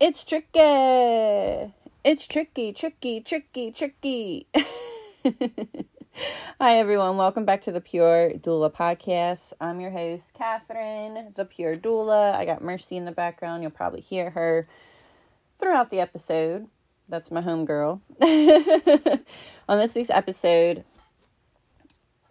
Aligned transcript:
It's 0.00 0.24
tricky. 0.24 1.74
It's 2.04 2.26
tricky, 2.26 2.72
tricky, 2.72 3.20
tricky, 3.20 3.70
tricky. 3.70 4.46
Hi, 6.58 6.78
everyone. 6.78 7.18
Welcome 7.18 7.44
back 7.44 7.60
to 7.64 7.70
the 7.70 7.82
Pure 7.82 8.30
Doula 8.38 8.72
podcast. 8.72 9.52
I'm 9.60 9.78
your 9.78 9.90
host, 9.90 10.24
Kathryn, 10.40 11.34
the 11.34 11.44
Pure 11.44 11.76
Doula. 11.76 12.34
I 12.34 12.46
got 12.46 12.62
Mercy 12.64 12.96
in 12.96 13.04
the 13.04 13.12
background. 13.12 13.62
You'll 13.62 13.72
probably 13.72 14.00
hear 14.00 14.30
her 14.30 14.66
throughout 15.58 15.90
the 15.90 16.00
episode. 16.00 16.66
That's 17.10 17.30
my 17.30 17.42
homegirl. 17.42 18.00
On 19.68 19.78
this 19.78 19.94
week's 19.94 20.08
episode, 20.08 20.82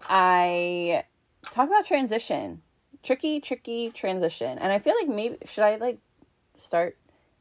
I 0.02 1.04
talk 1.52 1.68
about 1.68 1.86
transition. 1.86 2.64
Tricky, 3.04 3.40
tricky 3.40 3.92
transition. 3.92 4.58
And 4.58 4.72
I 4.72 4.80
feel 4.80 4.96
like 5.00 5.08
maybe, 5.08 5.38
should 5.46 5.64
I 5.64 5.76
like 5.76 6.00
start 6.58 6.98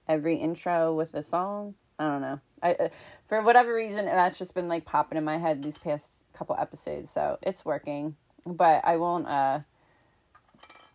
every 0.09 0.36
intro 0.36 0.95
with 0.95 1.14
a 1.14 1.22
song? 1.22 1.75
I 1.98 2.06
don't 2.08 2.21
know. 2.21 2.40
I 2.62 2.72
uh, 2.75 2.89
for 3.29 3.43
whatever 3.43 3.75
reason 3.75 4.04
that's 4.04 4.39
just 4.39 4.54
been 4.54 4.68
like 4.68 4.84
popping 4.84 5.18
in 5.18 5.25
my 5.25 5.39
head 5.39 5.62
these 5.62 5.79
past 5.79 6.07
couple 6.34 6.57
episodes, 6.58 7.12
so 7.12 7.39
it's 7.43 7.64
working. 7.64 8.17
But 8.46 8.82
I 8.84 8.96
won't 8.96 9.26
uh 9.26 9.61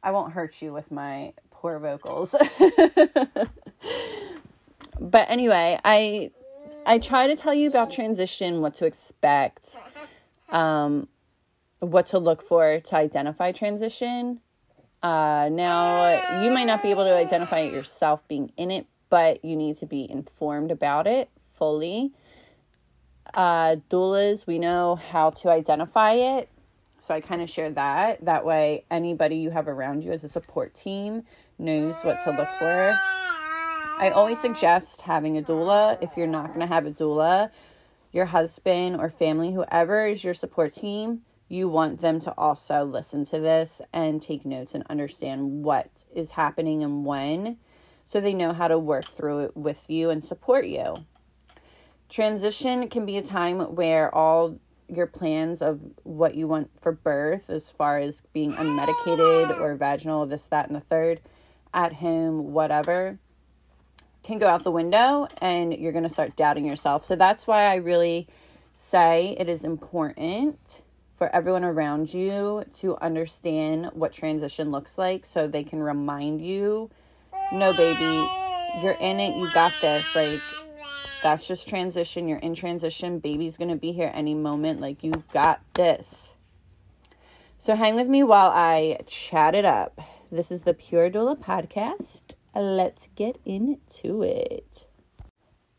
I 0.01 0.11
won't 0.11 0.33
hurt 0.33 0.61
you 0.61 0.73
with 0.73 0.91
my 0.91 1.33
poor 1.51 1.79
vocals. 1.79 2.33
but 4.99 5.29
anyway, 5.29 5.79
I 5.83 6.31
I 6.85 6.99
try 6.99 7.27
to 7.27 7.35
tell 7.35 7.53
you 7.53 7.69
about 7.69 7.91
transition, 7.91 8.61
what 8.61 8.75
to 8.75 8.85
expect, 8.85 9.75
um 10.49 11.07
what 11.79 12.07
to 12.07 12.19
look 12.19 12.47
for 12.47 12.79
to 12.79 12.95
identify 12.95 13.51
transition. 13.51 14.39
Uh, 15.01 15.49
now, 15.51 16.41
you 16.41 16.49
might 16.49 16.63
not 16.63 16.81
be 16.81 16.89
able 16.89 17.03
to 17.03 17.13
identify 17.13 17.59
it 17.59 17.73
yourself 17.73 18.25
being 18.29 18.53
in 18.55 18.71
it, 18.71 18.87
but 19.13 19.45
you 19.45 19.55
need 19.55 19.77
to 19.77 19.85
be 19.85 20.09
informed 20.09 20.71
about 20.71 21.05
it 21.05 21.29
fully. 21.53 22.11
Uh, 23.31 23.75
doulas, 23.91 24.47
we 24.47 24.57
know 24.57 24.95
how 24.95 25.29
to 25.29 25.49
identify 25.49 26.13
it. 26.13 26.49
So 26.99 27.13
I 27.13 27.21
kind 27.21 27.43
of 27.43 27.47
share 27.47 27.69
that. 27.69 28.25
That 28.25 28.43
way, 28.43 28.85
anybody 28.89 29.35
you 29.35 29.51
have 29.51 29.67
around 29.67 30.03
you 30.03 30.11
as 30.13 30.23
a 30.23 30.27
support 30.27 30.73
team 30.73 31.21
knows 31.59 31.93
what 32.01 32.23
to 32.23 32.31
look 32.31 32.47
for. 32.57 32.65
I 33.99 34.11
always 34.15 34.41
suggest 34.41 35.01
having 35.01 35.37
a 35.37 35.43
doula. 35.43 35.99
If 36.01 36.17
you're 36.17 36.25
not 36.25 36.47
going 36.47 36.61
to 36.61 36.65
have 36.65 36.87
a 36.87 36.91
doula, 36.91 37.51
your 38.13 38.25
husband 38.25 38.95
or 38.99 39.11
family, 39.11 39.53
whoever 39.53 40.07
is 40.07 40.23
your 40.23 40.33
support 40.33 40.73
team, 40.73 41.21
you 41.49 41.69
want 41.69 42.01
them 42.01 42.19
to 42.21 42.33
also 42.35 42.83
listen 42.83 43.25
to 43.25 43.39
this 43.39 43.79
and 43.93 44.19
take 44.19 44.43
notes 44.43 44.73
and 44.73 44.83
understand 44.89 45.63
what 45.63 45.91
is 46.15 46.31
happening 46.31 46.81
and 46.81 47.05
when 47.05 47.59
so 48.13 48.21
they 48.21 48.33
know 48.33 48.53
how 48.53 48.67
to 48.67 48.77
work 48.77 49.05
through 49.17 49.39
it 49.39 49.57
with 49.57 49.89
you 49.89 50.11
and 50.11 50.23
support 50.23 50.67
you. 50.67 51.03
Transition 52.09 52.87
can 52.87 53.07
be 53.07 53.17
a 53.17 53.23
time 53.23 53.59
where 53.73 54.13
all 54.13 54.59
your 54.87 55.07
plans 55.07 55.63
of 55.63 55.79
what 56.03 56.35
you 56.35 56.47
want 56.47 56.69
for 56.79 56.91
birth, 56.91 57.49
as 57.49 57.71
far 57.71 57.97
as 57.97 58.21
being 58.31 58.53
unmedicated 58.53 59.59
or 59.59 59.75
vaginal, 59.75 60.27
this, 60.27 60.43
that, 60.51 60.67
and 60.67 60.75
the 60.75 60.81
third, 60.81 61.21
at 61.73 61.91
home, 61.91 62.53
whatever, 62.53 63.17
can 64.21 64.37
go 64.37 64.45
out 64.45 64.63
the 64.63 64.69
window 64.69 65.27
and 65.39 65.73
you're 65.73 65.91
going 65.91 66.03
to 66.03 66.09
start 66.09 66.35
doubting 66.35 66.67
yourself. 66.67 67.05
So 67.05 67.15
that's 67.15 67.47
why 67.47 67.63
I 67.63 67.77
really 67.77 68.27
say 68.75 69.35
it 69.39 69.49
is 69.49 69.63
important 69.63 70.83
for 71.15 71.35
everyone 71.35 71.63
around 71.63 72.13
you 72.13 72.63
to 72.75 72.95
understand 72.97 73.89
what 73.93 74.13
transition 74.13 74.69
looks 74.69 74.99
like 74.99 75.25
so 75.25 75.47
they 75.47 75.63
can 75.63 75.81
remind 75.81 76.41
you 76.41 76.91
no 77.53 77.71
baby. 77.73 78.27
You're 78.81 78.95
in 78.99 79.19
it. 79.19 79.35
You 79.35 79.47
got 79.53 79.73
this. 79.81 80.15
Like 80.15 80.41
that's 81.21 81.47
just 81.47 81.69
transition. 81.69 82.27
You're 82.27 82.39
in 82.39 82.55
transition. 82.55 83.19
Baby's 83.19 83.57
gonna 83.57 83.75
be 83.75 83.91
here 83.91 84.11
any 84.13 84.33
moment. 84.33 84.81
Like 84.81 85.03
you 85.03 85.11
got 85.31 85.61
this. 85.73 86.33
So 87.59 87.75
hang 87.75 87.95
with 87.95 88.07
me 88.07 88.23
while 88.23 88.51
i 88.51 88.99
chat 89.05 89.55
it 89.55 89.65
up. 89.65 90.01
This 90.31 90.51
is 90.51 90.61
the 90.61 90.73
pure 90.73 91.09
doula 91.09 91.37
podcast. 91.37 92.33
Let's 92.55 93.07
get 93.15 93.37
into 93.45 94.23
it. 94.23 94.85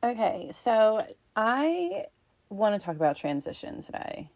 Okay 0.03 0.51
so 0.55 1.05
i 1.37 2.05
want 2.51 2.79
to 2.79 2.85
talk 2.85 2.97
about 2.97 3.17
transition 3.17 3.83
today. 3.83 4.31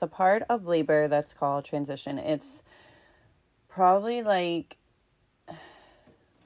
The 0.00 0.06
part 0.06 0.44
of 0.48 0.66
labor 0.66 1.08
that's 1.08 1.32
called 1.32 1.64
transition, 1.64 2.18
it's 2.18 2.62
probably 3.68 4.22
like 4.22 4.76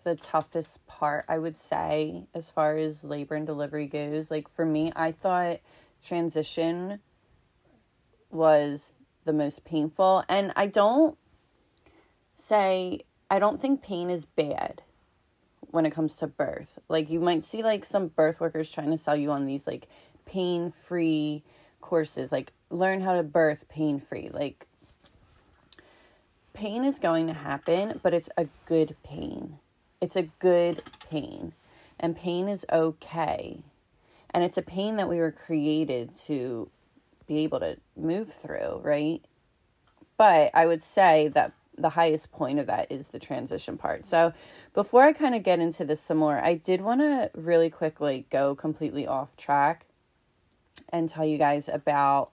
the 0.04 0.16
toughest 0.16 0.84
part, 0.86 1.24
I 1.28 1.38
would 1.38 1.56
say, 1.56 2.24
as 2.34 2.50
far 2.50 2.76
as 2.76 3.04
labor 3.04 3.34
and 3.34 3.46
delivery 3.46 3.86
goes. 3.86 4.30
Like 4.30 4.48
for 4.54 4.64
me, 4.64 4.92
I 4.94 5.12
thought 5.12 5.60
transition 6.04 6.98
was 8.30 8.92
the 9.24 9.32
most 9.32 9.64
painful. 9.64 10.24
And 10.28 10.52
I 10.56 10.66
don't 10.66 11.16
say, 12.36 13.00
I 13.30 13.38
don't 13.38 13.60
think 13.60 13.82
pain 13.82 14.10
is 14.10 14.24
bad 14.24 14.82
when 15.70 15.86
it 15.86 15.92
comes 15.92 16.14
to 16.16 16.26
birth. 16.26 16.78
Like 16.88 17.10
you 17.10 17.20
might 17.20 17.44
see 17.44 17.62
like 17.62 17.84
some 17.84 18.08
birth 18.08 18.40
workers 18.40 18.70
trying 18.70 18.90
to 18.90 18.98
sell 18.98 19.16
you 19.16 19.30
on 19.30 19.46
these 19.46 19.66
like 19.66 19.88
pain 20.26 20.72
free 20.86 21.42
courses. 21.80 22.32
Like 22.32 22.52
learn 22.72 23.00
how 23.00 23.16
to 23.16 23.22
birth 23.22 23.68
pain 23.68 24.00
free. 24.00 24.30
Like, 24.32 24.66
pain 26.54 26.84
is 26.84 26.98
going 26.98 27.28
to 27.28 27.32
happen, 27.32 28.00
but 28.02 28.14
it's 28.14 28.30
a 28.36 28.46
good 28.66 28.96
pain. 29.04 29.58
It's 30.02 30.16
a 30.16 30.22
good 30.40 30.82
pain. 31.08 31.54
And 32.00 32.16
pain 32.16 32.48
is 32.48 32.66
okay. 32.72 33.62
And 34.30 34.42
it's 34.42 34.58
a 34.58 34.62
pain 34.62 34.96
that 34.96 35.08
we 35.08 35.18
were 35.18 35.30
created 35.30 36.14
to 36.26 36.68
be 37.28 37.38
able 37.38 37.60
to 37.60 37.76
move 37.96 38.34
through, 38.42 38.80
right? 38.82 39.24
But 40.16 40.50
I 40.54 40.66
would 40.66 40.82
say 40.82 41.28
that 41.28 41.52
the 41.78 41.88
highest 41.88 42.32
point 42.32 42.58
of 42.58 42.66
that 42.66 42.90
is 42.90 43.08
the 43.08 43.18
transition 43.20 43.78
part. 43.78 44.06
So 44.08 44.32
before 44.74 45.04
I 45.04 45.12
kind 45.12 45.36
of 45.36 45.44
get 45.44 45.60
into 45.60 45.84
this 45.84 46.00
some 46.00 46.18
more, 46.18 46.36
I 46.36 46.54
did 46.54 46.80
want 46.80 47.00
to 47.00 47.30
really 47.34 47.70
quickly 47.70 48.26
go 48.28 48.56
completely 48.56 49.06
off 49.06 49.36
track 49.36 49.86
and 50.88 51.08
tell 51.08 51.24
you 51.24 51.38
guys 51.38 51.68
about 51.72 52.30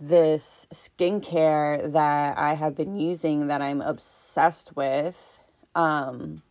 this 0.00 0.66
skincare 0.72 1.92
that 1.92 2.38
I 2.38 2.54
have 2.54 2.76
been 2.76 2.96
using 2.96 3.48
that 3.48 3.60
I'm 3.60 3.80
obsessed 3.80 4.76
with. 4.76 5.33
Um, 5.74 6.42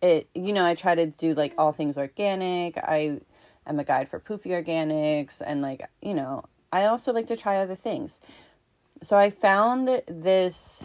it, 0.00 0.28
you 0.34 0.52
know, 0.52 0.64
I 0.64 0.74
try 0.74 0.94
to 0.94 1.06
do 1.06 1.34
like 1.34 1.54
all 1.58 1.72
things 1.72 1.96
organic. 1.96 2.76
I 2.76 3.20
am 3.66 3.78
a 3.78 3.84
guide 3.84 4.08
for 4.08 4.18
Poofy 4.18 4.48
Organics, 4.48 5.40
and 5.44 5.62
like, 5.62 5.88
you 6.00 6.14
know, 6.14 6.44
I 6.72 6.86
also 6.86 7.12
like 7.12 7.28
to 7.28 7.36
try 7.36 7.58
other 7.58 7.76
things. 7.76 8.18
So 9.02 9.16
I 9.16 9.30
found 9.30 9.88
this 10.06 10.80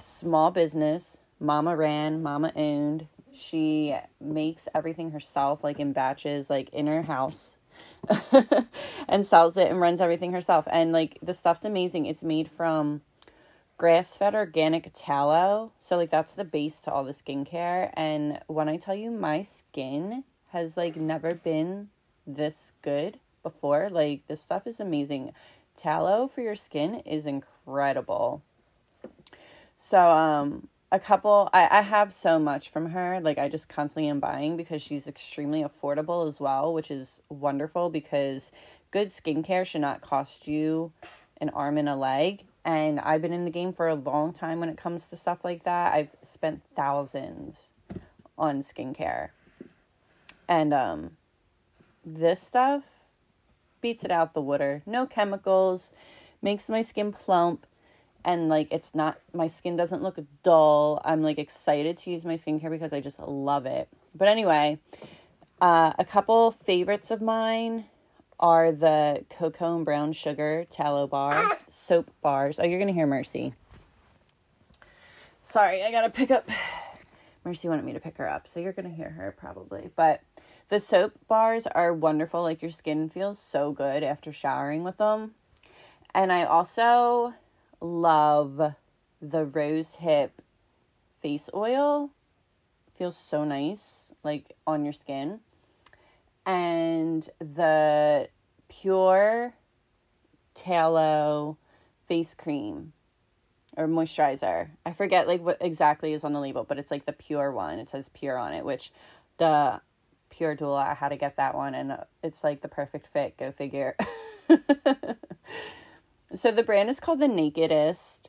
small 0.00 0.50
business, 0.50 1.16
Mama 1.38 1.76
ran, 1.76 2.22
Mama 2.22 2.52
owned. 2.56 3.06
She 3.32 3.94
makes 4.20 4.68
everything 4.74 5.10
herself, 5.12 5.62
like 5.62 5.78
in 5.78 5.92
batches, 5.92 6.50
like 6.50 6.68
in 6.70 6.86
her 6.86 7.02
house 7.02 7.56
and 9.08 9.26
sells 9.26 9.56
it 9.56 9.70
and 9.70 9.80
runs 9.80 10.00
everything 10.00 10.32
herself. 10.32 10.66
And 10.70 10.92
like 10.92 11.18
the 11.22 11.34
stuff's 11.34 11.64
amazing. 11.64 12.06
It's 12.06 12.22
made 12.22 12.50
from 12.50 13.02
grass 13.80 14.14
fed 14.14 14.34
organic 14.34 14.90
tallow. 14.94 15.72
So 15.80 15.96
like 15.96 16.10
that's 16.10 16.34
the 16.34 16.44
base 16.44 16.80
to 16.80 16.92
all 16.92 17.02
the 17.02 17.14
skincare. 17.14 17.90
And 17.94 18.38
when 18.46 18.68
I 18.68 18.76
tell 18.76 18.94
you 18.94 19.10
my 19.10 19.40
skin 19.40 20.22
has 20.48 20.76
like 20.76 20.96
never 20.96 21.32
been 21.32 21.88
this 22.26 22.72
good 22.82 23.18
before, 23.42 23.88
like 23.88 24.26
this 24.26 24.42
stuff 24.42 24.66
is 24.66 24.80
amazing. 24.80 25.32
Tallow 25.78 26.28
for 26.28 26.42
your 26.42 26.56
skin 26.56 26.96
is 27.06 27.24
incredible. 27.24 28.42
So 29.78 29.98
um 29.98 30.68
a 30.92 31.00
couple 31.00 31.48
I, 31.54 31.78
I 31.78 31.80
have 31.80 32.12
so 32.12 32.38
much 32.38 32.68
from 32.68 32.84
her 32.90 33.20
like 33.22 33.38
i 33.38 33.48
just 33.48 33.68
constantly 33.68 34.10
am 34.10 34.20
buying 34.20 34.56
because 34.58 34.82
she's 34.82 35.06
extremely 35.06 35.62
affordable 35.62 36.28
as 36.28 36.38
well 36.40 36.74
which 36.74 36.90
is 36.90 37.08
wonderful 37.28 37.88
because 37.88 38.50
good 38.90 39.10
skincare 39.10 39.64
should 39.64 39.80
not 39.82 40.00
cost 40.02 40.48
you 40.48 40.92
an 41.40 41.48
arm 41.50 41.78
and 41.78 41.88
a 41.88 41.94
leg 41.94 42.44
and 42.64 43.00
i've 43.00 43.22
been 43.22 43.32
in 43.32 43.44
the 43.44 43.50
game 43.50 43.72
for 43.72 43.88
a 43.88 43.94
long 43.94 44.32
time 44.32 44.60
when 44.60 44.68
it 44.68 44.76
comes 44.76 45.06
to 45.06 45.16
stuff 45.16 45.38
like 45.44 45.62
that 45.64 45.92
i've 45.94 46.10
spent 46.22 46.60
thousands 46.76 47.68
on 48.38 48.62
skincare 48.62 49.28
and 50.48 50.72
um 50.72 51.10
this 52.04 52.40
stuff 52.40 52.82
beats 53.80 54.04
it 54.04 54.10
out 54.10 54.34
the 54.34 54.40
water 54.40 54.82
no 54.86 55.06
chemicals 55.06 55.92
makes 56.42 56.68
my 56.68 56.82
skin 56.82 57.12
plump 57.12 57.66
and 58.24 58.48
like 58.48 58.68
it's 58.70 58.94
not 58.94 59.18
my 59.32 59.48
skin 59.48 59.76
doesn't 59.76 60.02
look 60.02 60.18
dull. 60.42 61.00
I'm 61.04 61.22
like 61.22 61.38
excited 61.38 61.98
to 61.98 62.10
use 62.10 62.24
my 62.24 62.34
skincare 62.34 62.70
because 62.70 62.92
I 62.92 63.00
just 63.00 63.18
love 63.18 63.66
it. 63.66 63.88
But 64.14 64.28
anyway, 64.28 64.78
uh, 65.60 65.92
a 65.98 66.04
couple 66.04 66.50
favorites 66.50 67.10
of 67.10 67.20
mine 67.22 67.84
are 68.40 68.72
the 68.72 69.24
cocoa 69.38 69.76
and 69.76 69.84
brown 69.84 70.12
sugar 70.12 70.64
tallow 70.70 71.06
bar 71.06 71.50
ah! 71.52 71.58
soap 71.70 72.10
bars. 72.22 72.58
Oh, 72.58 72.64
you're 72.64 72.80
gonna 72.80 72.92
hear 72.92 73.06
Mercy. 73.06 73.54
Sorry, 75.50 75.82
I 75.82 75.90
gotta 75.90 76.10
pick 76.10 76.30
up 76.30 76.48
Mercy 77.44 77.68
wanted 77.68 77.84
me 77.84 77.92
to 77.92 78.00
pick 78.00 78.18
her 78.18 78.28
up, 78.28 78.48
so 78.48 78.60
you're 78.60 78.72
gonna 78.72 78.88
hear 78.88 79.10
her 79.10 79.34
probably. 79.38 79.90
But 79.94 80.22
the 80.68 80.80
soap 80.80 81.12
bars 81.28 81.66
are 81.66 81.92
wonderful. 81.92 82.42
Like 82.42 82.62
your 82.62 82.70
skin 82.70 83.08
feels 83.08 83.38
so 83.38 83.72
good 83.72 84.02
after 84.02 84.32
showering 84.32 84.84
with 84.84 84.96
them. 84.96 85.34
And 86.14 86.32
I 86.32 86.44
also 86.44 87.34
love 87.80 88.74
the 89.20 89.44
rose 89.44 89.94
hip 89.94 90.40
face 91.22 91.48
oil. 91.54 92.10
Feels 92.96 93.16
so 93.16 93.44
nice, 93.44 94.12
like 94.22 94.56
on 94.66 94.84
your 94.84 94.92
skin. 94.92 95.40
And 96.50 97.28
the 97.38 98.28
pure 98.68 99.54
tallow 100.56 101.56
face 102.08 102.34
cream 102.34 102.92
or 103.76 103.86
moisturizer. 103.86 104.68
I 104.84 104.92
forget 104.92 105.28
like 105.28 105.42
what 105.42 105.58
exactly 105.60 106.12
is 106.12 106.24
on 106.24 106.32
the 106.32 106.40
label, 106.40 106.64
but 106.64 106.76
it's 106.76 106.90
like 106.90 107.06
the 107.06 107.12
pure 107.12 107.52
one. 107.52 107.78
It 107.78 107.88
says 107.88 108.10
pure 108.14 108.36
on 108.36 108.52
it, 108.52 108.64
which 108.64 108.92
the 109.38 109.80
pure 110.30 110.56
doula 110.56 110.88
I 110.88 110.94
had 110.94 111.10
to 111.10 111.16
get 111.16 111.36
that 111.36 111.54
one 111.54 111.76
and 111.76 111.96
it's 112.24 112.42
like 112.42 112.62
the 112.62 112.68
perfect 112.68 113.06
fit, 113.12 113.36
go 113.36 113.52
figure. 113.52 113.96
so 116.34 116.50
the 116.50 116.64
brand 116.64 116.90
is 116.90 116.98
called 116.98 117.20
The 117.20 117.26
Nakedist. 117.26 118.28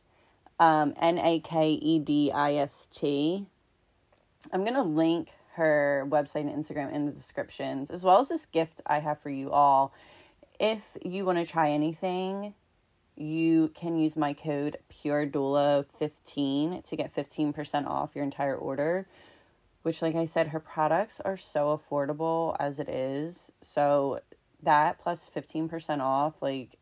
Um, 0.60 0.94
N 0.98 1.18
A 1.18 1.40
K 1.40 1.72
E 1.72 1.98
D 1.98 2.32
I 2.32 2.54
S 2.54 2.86
T. 2.92 3.48
I'm 4.54 4.62
going 4.62 4.76
to 4.76 4.84
link 4.84 5.30
her 5.54 6.06
website 6.10 6.50
and 6.50 6.66
Instagram 6.66 6.94
in 6.94 7.06
the 7.06 7.12
descriptions, 7.12 7.92
as 7.92 8.04
well 8.04 8.20
as 8.20 8.30
this 8.30 8.46
gift 8.46 8.82
I 8.86 9.00
have 9.00 9.20
for 9.20 9.30
you 9.30 9.52
all. 9.52 9.94
If 10.60 10.82
you 11.04 11.26
want 11.26 11.38
to 11.40 11.46
try 11.46 11.72
anything, 11.72 12.54
you 13.16 13.72
can 13.76 13.98
use 13.98 14.16
my 14.16 14.34
code 14.34 14.78
PureDoula15 14.92 16.84
to 16.86 16.96
get 16.96 17.16
15% 17.16 17.88
off 17.88 18.16
your 18.16 18.24
entire 18.24 18.56
order. 18.56 19.08
Which, 19.84 20.02
like 20.02 20.16
I 20.16 20.26
said, 20.26 20.48
her 20.48 20.60
products 20.60 21.20
are 21.26 21.38
so 21.38 21.80
affordable 21.80 22.56
as 22.60 22.78
it 22.78 22.88
is. 22.88 23.36
So, 23.64 24.20
that 24.62 25.00
plus 25.00 25.30
15% 25.36 26.02
off, 26.02 26.36
like, 26.40 26.78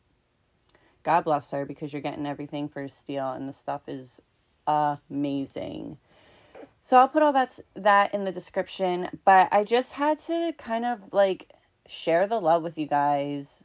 God 1.04 1.24
bless 1.24 1.50
her 1.52 1.66
because 1.66 1.94
you're 1.94 2.02
getting 2.02 2.26
everything 2.26 2.68
for 2.68 2.84
a 2.84 2.90
steal 2.90 3.32
and 3.32 3.48
the 3.48 3.54
stuff 3.54 3.88
is 3.88 4.20
amazing. 4.68 5.98
So 6.84 6.98
I'll 6.98 7.08
put 7.08 7.22
all 7.22 7.34
that 7.34 7.60
that 7.76 8.14
in 8.14 8.26
the 8.26 8.32
description, 8.32 9.10
but 9.26 9.50
I 9.52 9.64
just 9.64 9.92
had 9.92 10.20
to 10.20 10.54
kind 10.58 10.86
of 10.86 11.00
like 11.12 11.50
share 11.86 12.28
the 12.28 12.40
love 12.40 12.64
with 12.64 12.78
you 12.78 12.88
guys 12.88 13.64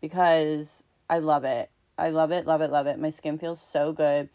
because 0.00 0.82
I 1.08 1.18
love 1.18 1.44
it. 1.44 1.70
I 1.98 2.10
love 2.10 2.32
it, 2.32 2.46
love 2.46 2.60
it, 2.60 2.70
love 2.70 2.86
it. 2.86 2.98
My 2.98 3.10
skin 3.10 3.38
feels 3.38 3.60
so 3.60 3.92
good. 3.92 4.28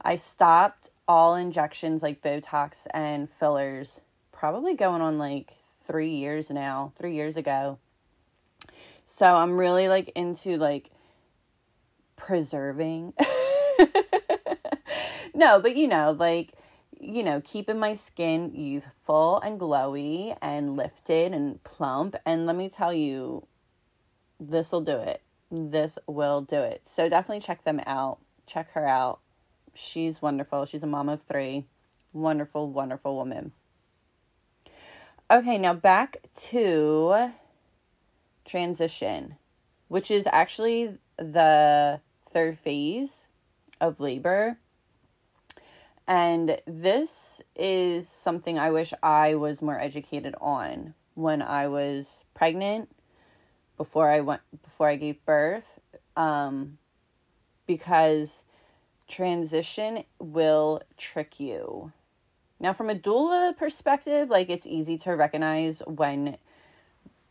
I 0.00 0.16
stopped 0.16 0.90
all 1.06 1.34
injections 1.34 2.02
like 2.02 2.22
Botox 2.22 2.86
and 2.92 3.28
fillers 3.38 4.00
probably 4.32 4.74
going 4.74 5.02
on 5.02 5.18
like 5.18 5.52
3 5.86 6.10
years 6.10 6.50
now, 6.50 6.92
3 6.96 7.14
years 7.14 7.36
ago. 7.36 7.78
So 9.06 9.26
I'm 9.26 9.58
really 9.58 9.88
like 9.88 10.12
into 10.14 10.56
like 10.56 10.90
preserving. 12.16 13.12
no, 15.34 15.60
but 15.60 15.76
you 15.76 15.88
know, 15.88 16.16
like, 16.18 16.52
you 17.04 17.22
know, 17.22 17.40
keeping 17.44 17.78
my 17.78 17.94
skin 17.94 18.54
youthful 18.54 19.40
and 19.40 19.60
glowy 19.60 20.36
and 20.40 20.76
lifted 20.76 21.32
and 21.32 21.62
plump. 21.62 22.16
And 22.24 22.46
let 22.46 22.56
me 22.56 22.68
tell 22.68 22.92
you, 22.92 23.46
this 24.40 24.72
will 24.72 24.80
do 24.80 24.96
it. 24.96 25.22
This 25.50 25.98
will 26.06 26.40
do 26.42 26.56
it. 26.56 26.82
So 26.86 27.08
definitely 27.08 27.40
check 27.40 27.64
them 27.64 27.80
out. 27.86 28.18
Check 28.46 28.70
her 28.72 28.86
out. 28.86 29.20
She's 29.74 30.22
wonderful. 30.22 30.66
She's 30.66 30.82
a 30.82 30.86
mom 30.86 31.08
of 31.08 31.22
three. 31.22 31.66
Wonderful, 32.12 32.70
wonderful 32.70 33.16
woman. 33.16 33.52
Okay, 35.30 35.58
now 35.58 35.74
back 35.74 36.18
to 36.50 37.30
transition, 38.44 39.36
which 39.88 40.10
is 40.10 40.26
actually 40.30 40.96
the 41.18 42.00
third 42.32 42.58
phase 42.58 43.26
of 43.80 44.00
labor. 44.00 44.58
And 46.06 46.60
this 46.66 47.40
is 47.56 48.08
something 48.08 48.58
I 48.58 48.70
wish 48.70 48.92
I 49.02 49.36
was 49.36 49.62
more 49.62 49.80
educated 49.80 50.34
on 50.40 50.94
when 51.14 51.40
I 51.40 51.68
was 51.68 52.24
pregnant, 52.34 52.88
before 53.76 54.10
I 54.10 54.20
went 54.20 54.42
before 54.62 54.88
I 54.88 54.96
gave 54.96 55.24
birth, 55.24 55.80
um, 56.16 56.78
because 57.66 58.44
transition 59.08 60.04
will 60.18 60.82
trick 60.96 61.40
you. 61.40 61.92
Now, 62.60 62.72
from 62.72 62.90
a 62.90 62.94
doula 62.94 63.56
perspective, 63.56 64.30
like 64.30 64.48
it's 64.50 64.66
easy 64.66 64.98
to 64.98 65.12
recognize 65.12 65.82
when 65.86 66.36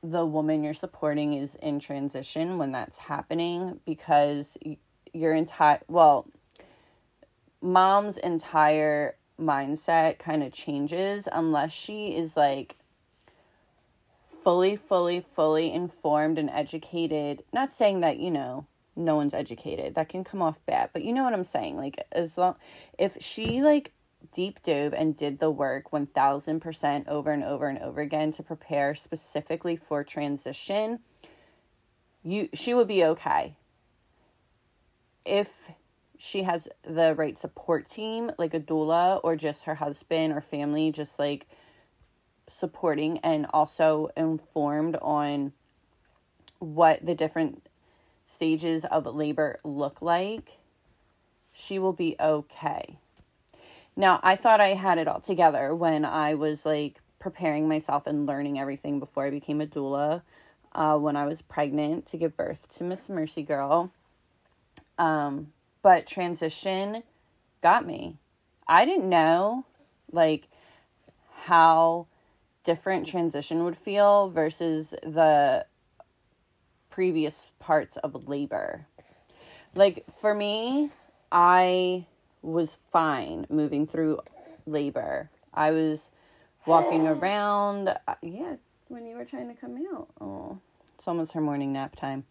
the 0.04 0.25
woman 0.25 0.64
you're 0.64 0.74
supporting 0.74 1.34
is 1.34 1.56
in 1.56 1.80
transition 1.80 2.58
when 2.58 2.72
that's 2.72 2.98
happening 2.98 3.80
because 3.86 4.58
your 5.14 5.34
entire 5.34 5.80
well 5.88 6.28
mom's 7.63 8.18
entire 8.18 9.15
mindset 9.39 10.19
kind 10.19 10.44
of 10.44 10.51
changes 10.51 11.27
unless 11.31 11.71
she 11.71 12.10
is 12.10 12.38
like 12.38 12.75
fully 14.44 14.75
fully 14.75 15.25
fully 15.36 15.71
informed 15.71 16.38
and 16.38 16.50
educated. 16.50 17.44
Not 17.54 17.74
saying 17.74 18.01
that 18.01 18.19
you 18.19 18.30
know 18.30 18.65
no 18.95 19.15
one's 19.15 19.33
educated. 19.33 19.95
That 19.95 20.10
can 20.10 20.24
come 20.24 20.42
off 20.42 20.60
bad 20.65 20.89
but 20.94 21.04
you 21.04 21.13
know 21.13 21.24
what 21.24 21.33
i'm 21.33 21.45
saying? 21.45 21.77
Like 21.77 22.06
as 22.12 22.38
long 22.38 22.56
if 23.00 23.18
she 23.19 23.62
like 23.62 23.92
deep 24.33 24.62
dove 24.63 24.94
and 24.94 25.15
did 25.15 25.39
the 25.39 25.51
work 25.51 25.92
1000% 25.92 27.07
over 27.07 27.31
and 27.31 27.44
over 27.44 27.68
and 27.68 27.80
over 27.80 28.01
again 28.01 28.31
to 28.33 28.44
prepare 28.44 28.95
specifically 28.95 29.75
for 29.75 30.04
transition, 30.04 31.00
you 32.24 32.50
she 32.54 32.74
would 32.74 32.88
be 32.88 33.06
okay. 33.06 33.56
If 35.25 35.50
she 36.18 36.44
has 36.44 36.68
the 36.83 37.15
right 37.15 37.38
support 37.38 37.88
team, 37.89 38.31
like 38.38 38.54
a 38.54 38.60
doula 38.60 39.19
or 39.24 39.36
just 39.36 39.63
her 39.63 39.75
husband 39.75 40.33
or 40.33 40.42
family 40.42 40.92
just 40.92 41.19
like 41.19 41.48
supporting 42.48 43.18
and 43.19 43.48
also 43.54 44.10
informed 44.15 44.98
on 45.01 45.51
what 46.60 47.06
the 47.06 47.15
different 47.15 47.68
stages 48.27 48.86
of 48.86 49.06
labor 49.06 49.60
look 49.63 50.01
like, 50.01 50.51
she 51.51 51.80
will 51.80 51.94
be 51.94 52.15
okay. 52.19 52.98
Now, 53.95 54.19
I 54.24 54.36
thought 54.36 54.60
I 54.60 54.74
had 54.74 54.98
it 54.98 55.07
all 55.07 55.19
together 55.19 55.75
when 55.75 56.04
I 56.04 56.33
was 56.36 56.65
like 56.65 57.00
preparing 57.19 57.68
myself 57.68 58.07
and 58.07 58.25
learning 58.25 58.60
everything 58.60 59.00
before 59.00 59.25
I 59.25 59.30
became 59.30 59.62
a 59.62 59.68
doula. 59.68 60.22
Uh, 60.74 60.98
when 60.98 61.15
I 61.15 61.27
was 61.27 61.43
pregnant 61.43 62.08
to 62.08 62.17
give 62.17 62.36
birth 62.36 62.67
to 62.77 62.84
Miss 62.84 63.08
Mercy 63.08 63.43
Girl. 63.43 63.91
Um, 64.98 65.53
but 65.84 66.08
transition 66.08 67.04
got 67.62 67.86
me. 67.86 68.18
I 68.68 68.86
didn't 68.86 69.10
know 69.10 69.66
like 70.12 70.48
how 71.36 72.08
different 72.63 73.06
transition 73.06 73.66
would 73.66 73.78
feel 73.78 74.30
versus 74.30 74.90
the 75.04 75.66
previous 76.90 77.46
parts 77.60 77.98
of 77.98 78.28
labor. 78.28 78.86
Like 79.75 80.06
for 80.22 80.34
me, 80.34 80.90
I 81.32 82.06
was 82.42 82.78
fine 82.92 83.46
moving 83.50 83.86
through 83.86 84.20
labor. 84.66 85.30
I 85.54 85.72
was 85.72 86.12
walking 86.66 87.08
around. 87.08 87.90
Uh, 87.90 88.16
yeah, 88.22 88.56
when 88.88 89.06
you 89.06 89.16
were 89.16 89.25
trying 89.25 89.54
to 89.54 89.60
come 89.60 89.78
out. 89.94 90.08
Oh, 90.22 90.58
it's 90.96 91.08
almost 91.08 91.34
her 91.34 91.42
morning 91.42 91.74
nap 91.74 91.96
time. 91.96 92.24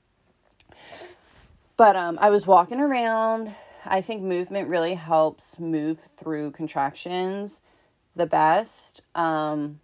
But 1.76 1.96
um, 1.96 2.18
I 2.20 2.30
was 2.30 2.46
walking 2.46 2.80
around. 2.80 3.54
I 3.84 4.00
think 4.00 4.22
movement 4.22 4.68
really 4.68 4.94
helps 4.94 5.58
move 5.58 5.98
through 6.16 6.52
contractions 6.52 7.60
the 8.14 8.26
best. 8.26 9.00
Um, 9.14 9.80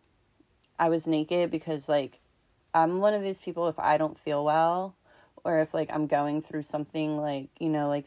I 0.78 0.88
was 0.88 1.06
naked 1.06 1.50
because, 1.50 1.88
like, 1.88 2.20
I'm 2.74 3.00
one 3.00 3.14
of 3.14 3.22
these 3.22 3.38
people, 3.38 3.68
if 3.68 3.78
I 3.78 3.96
don't 3.96 4.18
feel 4.18 4.44
well, 4.44 4.94
or 5.44 5.60
if, 5.60 5.74
like, 5.74 5.90
I'm 5.92 6.06
going 6.06 6.42
through 6.42 6.62
something, 6.62 7.16
like, 7.16 7.48
you 7.58 7.68
know, 7.68 7.88
like, 7.88 8.04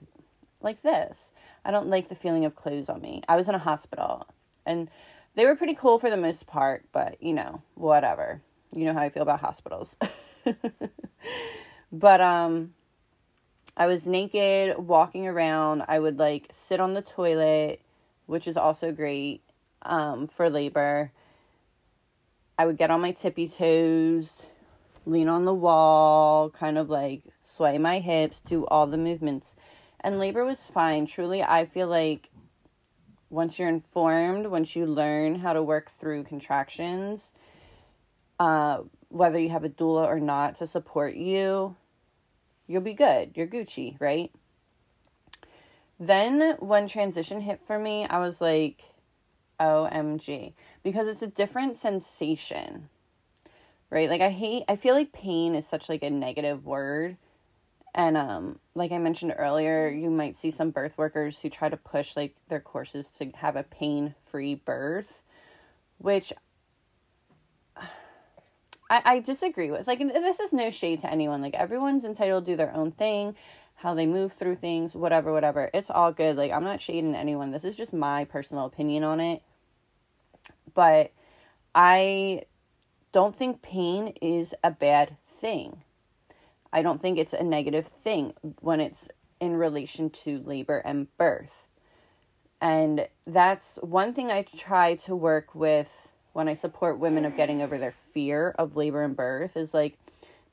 like 0.61 0.81
this, 0.81 1.31
I 1.65 1.71
don't 1.71 1.87
like 1.87 2.07
the 2.07 2.15
feeling 2.15 2.45
of 2.45 2.55
clothes 2.55 2.89
on 2.89 3.01
me. 3.01 3.21
I 3.27 3.35
was 3.35 3.49
in 3.49 3.55
a 3.55 3.59
hospital 3.59 4.27
and 4.65 4.89
they 5.35 5.45
were 5.45 5.55
pretty 5.55 5.73
cool 5.75 5.99
for 5.99 6.09
the 6.09 6.17
most 6.17 6.47
part, 6.47 6.85
but 6.91 7.21
you 7.21 7.33
know, 7.33 7.61
whatever. 7.75 8.41
You 8.73 8.85
know 8.85 8.93
how 8.93 9.01
I 9.01 9.09
feel 9.09 9.23
about 9.23 9.39
hospitals. 9.39 9.95
but 11.91 12.21
um 12.21 12.73
I 13.81 13.87
was 13.87 14.05
naked 14.05 14.77
walking 14.77 15.27
around. 15.27 15.85
I 15.87 15.97
would 15.97 16.19
like 16.19 16.51
sit 16.53 16.79
on 16.79 16.93
the 16.93 17.01
toilet, 17.01 17.81
which 18.27 18.47
is 18.47 18.55
also 18.55 18.91
great 18.91 19.41
um 19.81 20.27
for 20.27 20.51
labor. 20.51 21.11
I 22.59 22.67
would 22.67 22.77
get 22.77 22.91
on 22.91 23.01
my 23.01 23.11
tippy 23.11 23.47
toes, 23.47 24.45
lean 25.07 25.27
on 25.27 25.45
the 25.45 25.53
wall, 25.55 26.51
kind 26.51 26.77
of 26.77 26.91
like 26.91 27.23
sway 27.41 27.79
my 27.79 27.97
hips, 27.97 28.39
do 28.45 28.67
all 28.67 28.85
the 28.85 28.97
movements 28.97 29.55
and 30.01 30.19
labor 30.19 30.45
was 30.45 30.61
fine. 30.61 31.07
Truly, 31.07 31.41
I 31.41 31.65
feel 31.65 31.87
like 31.87 32.29
once 33.31 33.57
you're 33.57 33.67
informed, 33.67 34.45
once 34.45 34.75
you 34.75 34.85
learn 34.85 35.33
how 35.33 35.53
to 35.53 35.63
work 35.63 35.89
through 35.99 36.25
contractions, 36.25 37.31
uh, 38.39 38.81
whether 39.09 39.39
you 39.39 39.49
have 39.49 39.63
a 39.63 39.69
doula 39.69 40.05
or 40.05 40.19
not 40.19 40.57
to 40.57 40.67
support 40.67 41.15
you, 41.15 41.75
you'll 42.71 42.81
be 42.81 42.93
good. 42.93 43.31
You're 43.35 43.47
Gucci, 43.47 43.99
right? 43.99 44.31
Then 45.99 46.55
when 46.59 46.87
transition 46.87 47.41
hit 47.41 47.61
for 47.61 47.77
me, 47.77 48.07
I 48.07 48.19
was 48.19 48.41
like, 48.41 48.83
OMG. 49.59 50.53
Because 50.83 51.07
it's 51.07 51.21
a 51.21 51.27
different 51.27 51.77
sensation. 51.77 52.89
Right? 53.89 54.09
Like 54.09 54.21
I 54.21 54.29
hate 54.29 54.63
I 54.67 54.77
feel 54.77 54.95
like 54.95 55.11
pain 55.11 55.53
is 55.53 55.67
such 55.67 55.89
like 55.89 56.01
a 56.01 56.09
negative 56.09 56.65
word. 56.65 57.17
And 57.93 58.17
um 58.17 58.59
like 58.73 58.91
I 58.91 58.97
mentioned 58.97 59.35
earlier, 59.37 59.89
you 59.89 60.09
might 60.09 60.37
see 60.37 60.49
some 60.49 60.71
birth 60.71 60.97
workers 60.97 61.37
who 61.39 61.49
try 61.49 61.69
to 61.69 61.77
push 61.77 62.15
like 62.15 62.35
their 62.47 62.61
courses 62.61 63.09
to 63.19 63.29
have 63.35 63.57
a 63.57 63.63
pain-free 63.63 64.55
birth, 64.55 65.21
which 65.97 66.33
I, 68.91 69.01
I 69.05 69.19
disagree 69.19 69.71
with. 69.71 69.87
Like, 69.87 69.99
this 69.99 70.41
is 70.41 70.51
no 70.51 70.69
shade 70.69 70.99
to 70.99 71.09
anyone. 71.09 71.41
Like, 71.41 71.53
everyone's 71.53 72.03
entitled 72.03 72.43
to 72.43 72.51
do 72.51 72.57
their 72.57 72.75
own 72.75 72.91
thing, 72.91 73.35
how 73.75 73.93
they 73.93 74.05
move 74.05 74.33
through 74.33 74.57
things, 74.57 74.93
whatever, 74.93 75.31
whatever. 75.31 75.69
It's 75.73 75.89
all 75.89 76.11
good. 76.11 76.35
Like, 76.35 76.51
I'm 76.51 76.65
not 76.65 76.81
shading 76.81 77.15
anyone. 77.15 77.51
This 77.51 77.63
is 77.63 77.75
just 77.75 77.93
my 77.93 78.25
personal 78.25 78.65
opinion 78.65 79.05
on 79.05 79.21
it. 79.21 79.41
But 80.73 81.11
I 81.73 82.43
don't 83.13 83.35
think 83.35 83.61
pain 83.61 84.13
is 84.21 84.53
a 84.61 84.71
bad 84.71 85.15
thing. 85.39 85.81
I 86.73 86.81
don't 86.81 87.01
think 87.01 87.17
it's 87.17 87.33
a 87.33 87.43
negative 87.43 87.89
thing 88.03 88.33
when 88.59 88.81
it's 88.81 89.07
in 89.39 89.55
relation 89.55 90.09
to 90.09 90.39
labor 90.39 90.79
and 90.79 91.07
birth. 91.17 91.65
And 92.59 93.07
that's 93.25 93.77
one 93.77 94.13
thing 94.13 94.31
I 94.31 94.43
try 94.43 94.95
to 94.95 95.15
work 95.15 95.55
with 95.55 95.89
when 96.33 96.47
I 96.47 96.53
support 96.53 96.99
women 96.99 97.25
of 97.25 97.35
getting 97.35 97.61
over 97.61 97.77
their 97.77 97.93
fear 98.13 98.55
of 98.57 98.75
labor 98.75 99.03
and 99.03 99.15
birth 99.15 99.57
is 99.57 99.73
like 99.73 99.97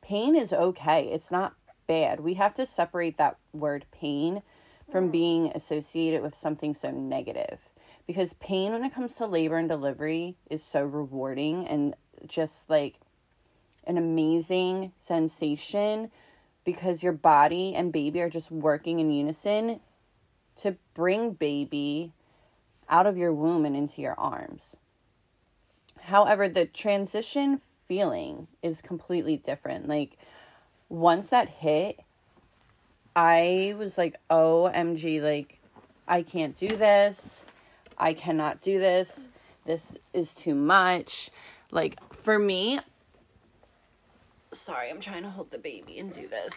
pain 0.03 0.37
is 0.37 0.53
okay. 0.53 1.09
It's 1.13 1.31
not 1.31 1.55
bad. 1.87 2.21
We 2.21 2.35
have 2.35 2.55
to 2.55 2.67
separate 2.67 3.19
that 3.19 3.37
word 3.53 3.85
pain 3.93 4.43
from 4.91 5.09
mm. 5.09 5.13
being 5.13 5.53
associated 5.55 6.23
with 6.23 6.37
something 6.37 6.75
so 6.75 6.91
negative. 6.91 7.59
Because 8.07 8.33
pain 8.35 8.73
when 8.73 8.85
it 8.85 8.95
comes 8.95 9.15
to 9.17 9.27
labor 9.27 9.57
and 9.57 9.69
delivery 9.69 10.37
is 10.51 10.63
so 10.63 10.83
rewarding 10.85 11.67
and 11.67 11.95
just 12.27 12.69
like 12.69 12.95
an 13.87 13.99
amazing 13.99 14.93
sensation 14.99 16.11
because 16.65 17.03
your 17.03 17.13
body 17.13 17.75
and 17.75 17.93
baby 17.93 18.21
are 18.21 18.31
just 18.31 18.51
working 18.51 19.01
in 19.01 19.11
unison 19.11 19.81
to 20.57 20.77
bring 20.95 21.33
baby 21.33 22.13
out 22.89 23.07
of 23.07 23.17
your 23.17 23.33
womb 23.33 23.65
and 23.65 23.77
into 23.77 24.01
your 24.03 24.19
arms. 24.19 24.77
However, 26.09 26.49
the 26.49 26.65
transition 26.65 27.61
feeling 27.87 28.49
is 28.63 28.81
completely 28.81 29.37
different. 29.37 29.89
Like 29.89 30.17
once 30.89 31.29
that 31.29 31.51
hit, 31.51 32.01
I 33.15 33.75
was 33.79 33.99
like, 33.99 34.17
oh, 34.31 34.71
OMG, 34.75 35.21
like 35.21 35.59
I 36.09 36.23
can't 36.23 36.57
do 36.57 36.77
this. 36.77 37.21
I 37.99 38.15
cannot 38.15 38.63
do 38.63 38.79
this. 38.79 39.21
This 39.67 39.99
is 40.15 40.33
too 40.33 40.55
much. 40.55 41.31
Like 41.73 41.99
for 42.23 42.39
me, 42.39 42.81
sorry, 44.55 44.89
I'm 44.89 45.01
trying 45.01 45.25
to 45.25 45.31
hold 45.31 45.51
the 45.51 45.59
baby 45.59 45.99
and 45.99 46.11
do 46.11 46.27
this. 46.27 46.55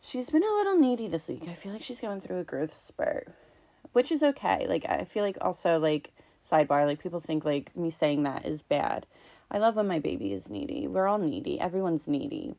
She's 0.00 0.30
been 0.30 0.42
a 0.42 0.54
little 0.54 0.78
needy 0.78 1.08
this 1.08 1.28
week. 1.28 1.42
I 1.46 1.52
feel 1.52 1.72
like 1.72 1.82
she's 1.82 2.00
going 2.00 2.22
through 2.22 2.38
a 2.38 2.44
growth 2.44 2.72
spurt, 2.88 3.28
which 3.92 4.10
is 4.10 4.22
okay. 4.22 4.66
Like 4.66 4.86
I 4.88 5.04
feel 5.04 5.24
like 5.24 5.36
also 5.42 5.78
like 5.78 6.10
sidebar 6.50 6.86
like 6.86 7.02
people 7.02 7.20
think 7.20 7.44
like 7.44 7.74
me 7.76 7.90
saying 7.90 8.22
that 8.24 8.46
is 8.46 8.62
bad. 8.62 9.06
I 9.50 9.58
love 9.58 9.76
when 9.76 9.88
my 9.88 9.98
baby 9.98 10.32
is 10.32 10.48
needy. 10.48 10.86
We're 10.86 11.06
all 11.06 11.18
needy. 11.18 11.60
Everyone's 11.60 12.06
needy. 12.06 12.54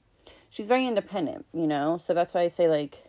She's 0.50 0.68
very 0.68 0.88
independent 0.88 1.46
you 1.54 1.68
know? 1.68 2.00
So 2.04 2.14
that's 2.14 2.34
why 2.34 2.42
i 2.42 2.48
say 2.48 2.68
like 2.68 3.04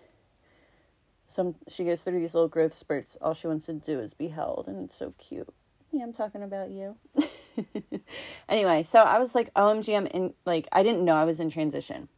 some 1.34 1.54
she 1.68 1.84
goes 1.84 2.00
through 2.00 2.20
these 2.20 2.34
little 2.34 2.48
growth 2.48 2.78
spurts. 2.78 3.16
All 3.20 3.34
she 3.34 3.46
wants 3.46 3.66
to 3.66 3.72
do 3.74 4.00
is 4.00 4.12
be 4.14 4.28
held 4.28 4.66
and 4.68 4.88
it's 4.88 4.98
so 4.98 5.14
cute. 5.18 5.52
Yeah 5.92 6.02
i'm 6.04 6.12
talking 6.12 6.42
about 6.42 6.70
you. 6.70 6.96
Anyway 8.48 8.82
so 8.82 9.00
i 9.00 9.18
was 9.18 9.34
like 9.34 9.52
omg 9.54 9.96
i'm 9.96 10.06
in 10.06 10.34
like 10.44 10.68
i 10.72 10.82
didn't 10.82 11.04
know 11.04 11.14
i 11.14 11.24
was 11.24 11.40
in 11.40 11.50
transition. 11.50 12.08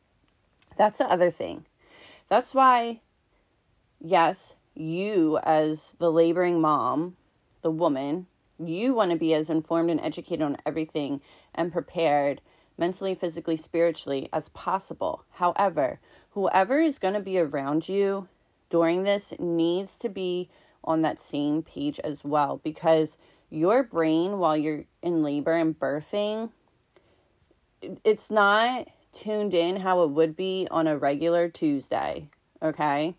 That's 0.77 0.99
the 0.99 1.11
other 1.11 1.31
thing. 1.31 1.65
That's 2.29 2.55
why 2.55 3.01
yes 4.01 4.55
you 4.75 5.39
as 5.43 5.95
the 5.99 6.11
laboring 6.11 6.61
mom 6.61 7.17
the 7.63 7.71
woman 7.71 8.27
you 8.59 8.95
want 8.95 9.11
to 9.11 9.17
be 9.17 9.35
as 9.35 9.51
informed 9.51 9.91
and 9.91 10.01
educated 10.01 10.43
on 10.43 10.57
everything 10.67 11.21
and 11.55 11.73
prepared 11.73 12.41
mentally, 12.79 13.15
physically, 13.15 13.57
spiritually 13.57 14.29
as 14.33 14.49
possible. 14.51 15.25
However, 15.31 16.01
whoever 16.31 16.81
is 16.81 16.99
going 16.99 17.15
to 17.15 17.21
be 17.21 17.39
around 17.39 17.89
you 17.89 18.29
during 18.71 19.03
this 19.03 19.33
needs 19.39 19.97
to 19.99 20.09
be 20.09 20.49
on 20.83 21.03
that 21.03 21.21
same 21.21 21.63
page 21.63 22.01
as 22.01 22.25
well 22.25 22.61
because 22.63 23.17
your 23.51 23.83
brain 23.83 24.39
while 24.39 24.57
you're 24.57 24.85
in 25.03 25.23
labor 25.23 25.53
and 25.53 25.79
birthing 25.79 26.51
it's 28.05 28.31
not 28.31 28.89
tuned 29.13 29.55
in 29.55 29.77
how 29.77 30.03
it 30.03 30.11
would 30.11 30.37
be 30.37 30.67
on 30.71 30.87
a 30.87 30.99
regular 30.99 31.49
Tuesday, 31.49 32.29
okay? 32.63 33.15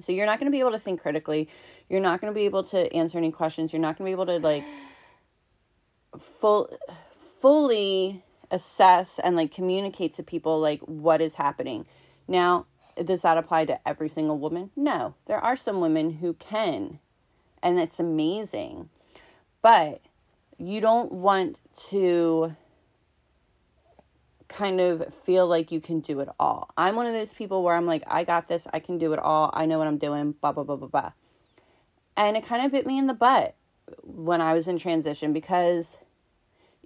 So 0.00 0.12
you're 0.12 0.26
not 0.26 0.38
going 0.38 0.50
to 0.50 0.54
be 0.54 0.60
able 0.60 0.72
to 0.72 0.78
think 0.78 1.02
critically. 1.02 1.48
You're 1.90 2.00
not 2.00 2.22
going 2.22 2.32
to 2.32 2.34
be 2.34 2.46
able 2.46 2.64
to 2.64 2.90
answer 2.94 3.18
any 3.18 3.30
questions. 3.30 3.72
You're 3.72 3.82
not 3.82 3.98
going 3.98 4.10
to 4.10 4.16
be 4.16 4.20
able 4.20 4.26
to 4.26 4.38
like 4.38 4.64
full 6.18 6.74
fully 7.40 8.24
assess 8.50 9.20
and 9.22 9.36
like 9.36 9.52
communicate 9.52 10.14
to 10.14 10.22
people 10.22 10.60
like 10.60 10.80
what 10.80 11.20
is 11.20 11.34
happening. 11.34 11.84
Now, 12.26 12.66
does 13.04 13.22
that 13.22 13.36
apply 13.36 13.66
to 13.66 13.88
every 13.88 14.08
single 14.08 14.38
woman? 14.38 14.70
No. 14.76 15.14
There 15.26 15.38
are 15.38 15.56
some 15.56 15.80
women 15.80 16.10
who 16.10 16.32
can 16.34 16.98
and 17.62 17.78
it's 17.78 18.00
amazing. 18.00 18.88
But 19.62 20.00
you 20.58 20.80
don't 20.80 21.12
want 21.12 21.56
to 21.90 22.54
kind 24.48 24.80
of 24.80 25.12
feel 25.24 25.46
like 25.46 25.70
you 25.70 25.80
can 25.80 26.00
do 26.00 26.20
it 26.20 26.28
all. 26.38 26.70
I'm 26.76 26.96
one 26.96 27.06
of 27.06 27.12
those 27.12 27.32
people 27.32 27.62
where 27.62 27.74
I'm 27.74 27.86
like, 27.86 28.02
I 28.06 28.24
got 28.24 28.48
this, 28.48 28.66
I 28.72 28.80
can 28.80 28.98
do 28.98 29.12
it 29.12 29.18
all, 29.18 29.50
I 29.52 29.66
know 29.66 29.78
what 29.78 29.86
I'm 29.86 29.98
doing, 29.98 30.32
blah, 30.32 30.52
blah, 30.52 30.64
blah, 30.64 30.76
blah, 30.76 30.88
blah. 30.88 31.12
And 32.20 32.36
it 32.36 32.44
kind 32.44 32.66
of 32.66 32.70
bit 32.70 32.86
me 32.86 32.98
in 32.98 33.06
the 33.06 33.14
butt 33.14 33.54
when 34.04 34.42
I 34.42 34.52
was 34.52 34.68
in 34.68 34.76
transition 34.76 35.32
because 35.32 35.96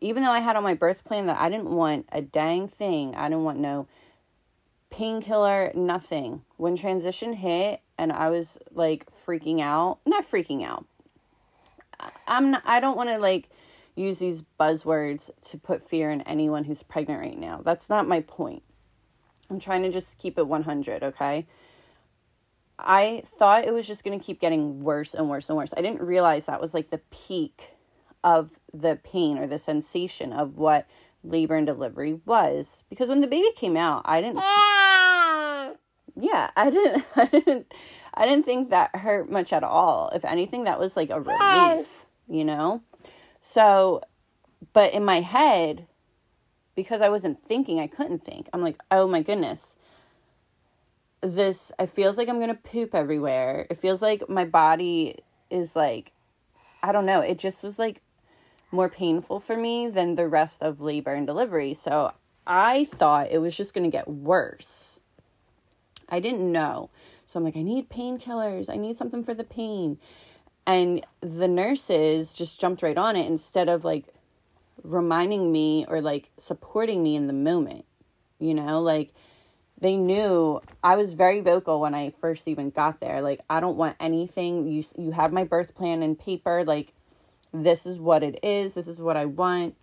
even 0.00 0.22
though 0.22 0.30
I 0.30 0.38
had 0.38 0.54
on 0.54 0.62
my 0.62 0.74
birth 0.74 1.04
plan 1.04 1.26
that 1.26 1.40
I 1.40 1.48
didn't 1.48 1.74
want 1.74 2.06
a 2.12 2.22
dang 2.22 2.68
thing, 2.68 3.16
I 3.16 3.28
didn't 3.28 3.42
want 3.42 3.58
no 3.58 3.88
painkiller, 4.90 5.72
nothing. 5.74 6.42
When 6.56 6.76
transition 6.76 7.32
hit 7.32 7.80
and 7.98 8.12
I 8.12 8.30
was 8.30 8.58
like 8.70 9.06
freaking 9.26 9.60
out, 9.60 9.98
not 10.06 10.24
freaking 10.24 10.64
out. 10.64 10.86
I'm 12.28 12.52
not, 12.52 12.62
I 12.64 12.78
don't 12.78 12.96
want 12.96 13.08
to 13.08 13.18
like 13.18 13.48
use 13.96 14.18
these 14.18 14.40
buzzwords 14.60 15.30
to 15.50 15.58
put 15.58 15.88
fear 15.88 16.12
in 16.12 16.20
anyone 16.20 16.62
who's 16.62 16.84
pregnant 16.84 17.20
right 17.20 17.38
now. 17.38 17.60
That's 17.64 17.88
not 17.88 18.06
my 18.06 18.20
point. 18.20 18.62
I'm 19.50 19.58
trying 19.58 19.82
to 19.82 19.90
just 19.90 20.16
keep 20.16 20.38
it 20.38 20.46
100, 20.46 21.02
okay? 21.02 21.44
I 22.78 23.22
thought 23.38 23.64
it 23.64 23.72
was 23.72 23.86
just 23.86 24.04
going 24.04 24.18
to 24.18 24.24
keep 24.24 24.40
getting 24.40 24.82
worse 24.82 25.14
and 25.14 25.28
worse 25.28 25.48
and 25.48 25.56
worse. 25.56 25.70
I 25.76 25.80
didn't 25.82 26.02
realize 26.02 26.46
that 26.46 26.60
was 26.60 26.74
like 26.74 26.90
the 26.90 27.00
peak 27.10 27.70
of 28.24 28.50
the 28.72 28.98
pain 29.04 29.38
or 29.38 29.46
the 29.46 29.58
sensation 29.58 30.32
of 30.32 30.56
what 30.56 30.86
labor 31.22 31.56
and 31.56 31.66
delivery 31.66 32.20
was 32.26 32.82
because 32.90 33.08
when 33.08 33.20
the 33.20 33.26
baby 33.26 33.48
came 33.56 33.76
out, 33.76 34.02
I 34.04 34.20
didn't 34.20 34.36
Yeah, 36.16 36.50
I 36.56 36.70
didn't 36.70 37.04
I 37.16 37.26
didn't 37.26 37.72
I 38.14 38.26
didn't 38.26 38.44
think 38.44 38.70
that 38.70 38.94
hurt 38.94 39.30
much 39.30 39.52
at 39.52 39.64
all. 39.64 40.10
If 40.14 40.24
anything, 40.24 40.64
that 40.64 40.78
was 40.78 40.96
like 40.96 41.10
a 41.10 41.20
relief, 41.20 41.88
you 42.28 42.44
know? 42.44 42.80
So, 43.40 44.02
but 44.72 44.92
in 44.92 45.04
my 45.04 45.20
head, 45.20 45.86
because 46.76 47.02
I 47.02 47.08
wasn't 47.08 47.42
thinking, 47.42 47.80
I 47.80 47.88
couldn't 47.88 48.24
think. 48.24 48.48
I'm 48.52 48.62
like, 48.62 48.80
oh 48.90 49.08
my 49.08 49.22
goodness. 49.22 49.74
This, 51.24 51.72
it 51.78 51.88
feels 51.88 52.18
like 52.18 52.28
I'm 52.28 52.36
to 52.48 52.54
poop 52.54 52.94
everywhere. 52.94 53.66
It 53.70 53.80
feels 53.80 54.02
like 54.02 54.28
my 54.28 54.44
body 54.44 55.20
is 55.50 55.74
like, 55.74 56.12
I 56.82 56.92
don't 56.92 57.06
know. 57.06 57.20
It 57.20 57.38
just 57.38 57.62
was 57.62 57.78
like 57.78 58.02
more 58.70 58.90
painful 58.90 59.40
for 59.40 59.56
me 59.56 59.88
than 59.88 60.16
the 60.16 60.28
rest 60.28 60.62
of 60.62 60.82
labor 60.82 61.14
and 61.14 61.26
delivery. 61.26 61.72
So 61.72 62.12
I 62.46 62.84
thought 62.84 63.30
it 63.30 63.38
was 63.38 63.56
just 63.56 63.72
to 63.72 63.88
get 63.88 64.06
worse. 64.06 64.98
I 66.10 66.20
didn't 66.20 66.52
know. 66.52 66.90
So 67.26 67.38
I'm 67.38 67.44
like, 67.44 67.56
I 67.56 67.62
need 67.62 67.88
painkillers. 67.88 68.68
I 68.68 68.76
need 68.76 68.98
something 68.98 69.24
for 69.24 69.32
the 69.32 69.44
pain. 69.44 69.98
And 70.66 71.06
the 71.20 71.48
nurses 71.48 72.32
just 72.32 72.60
jumped 72.60 72.82
right 72.82 72.98
on 72.98 73.16
it 73.16 73.26
instead 73.26 73.68
of 73.68 73.84
like 73.84 74.04
reminding 74.82 75.50
me 75.50 75.86
or 75.88 76.00
like 76.00 76.30
supporting 76.38 77.02
me 77.02 77.16
in 77.16 77.26
the 77.26 77.32
moment. 77.32 77.86
You 78.38 78.54
know, 78.54 78.82
like 78.82 79.12
they 79.80 79.96
knew 79.96 80.60
I 80.82 80.96
was 80.96 81.14
very 81.14 81.40
vocal 81.40 81.80
when 81.80 81.94
I 81.94 82.12
first 82.20 82.46
even 82.48 82.70
got 82.70 83.00
there. 83.00 83.20
Like, 83.20 83.40
I 83.50 83.60
don't 83.60 83.76
want 83.76 83.96
anything. 84.00 84.68
You 84.68 84.84
you 84.96 85.10
have 85.10 85.32
my 85.32 85.44
birth 85.44 85.74
plan 85.74 86.02
in 86.02 86.16
paper. 86.16 86.64
Like, 86.64 86.92
this 87.52 87.86
is 87.86 87.98
what 87.98 88.22
it 88.22 88.40
is. 88.42 88.74
This 88.74 88.86
is 88.88 88.98
what 88.98 89.16
I 89.16 89.26
want. 89.26 89.74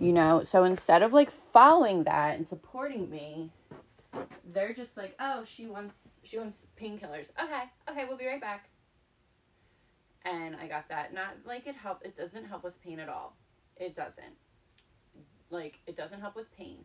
You 0.00 0.12
know. 0.12 0.44
So 0.44 0.64
instead 0.64 1.02
of 1.02 1.12
like 1.12 1.30
following 1.52 2.04
that 2.04 2.36
and 2.36 2.48
supporting 2.48 3.10
me, 3.10 3.50
they're 4.52 4.74
just 4.74 4.96
like, 4.96 5.16
oh, 5.20 5.44
she 5.56 5.66
wants 5.66 5.94
she 6.22 6.38
wants 6.38 6.58
painkillers. 6.80 7.26
Okay, 7.42 7.64
okay, 7.90 8.04
we'll 8.08 8.16
be 8.16 8.26
right 8.26 8.40
back. 8.40 8.68
And 10.24 10.56
I 10.56 10.68
got 10.68 10.88
that. 10.88 11.12
Not 11.12 11.34
like 11.44 11.66
it 11.66 11.74
help. 11.74 12.02
It 12.04 12.16
doesn't 12.16 12.46
help 12.46 12.64
with 12.64 12.80
pain 12.82 13.00
at 13.00 13.08
all. 13.08 13.36
It 13.76 13.96
doesn't. 13.96 14.36
Like 15.50 15.80
it 15.86 15.96
doesn't 15.96 16.20
help 16.20 16.36
with 16.36 16.50
pain 16.56 16.84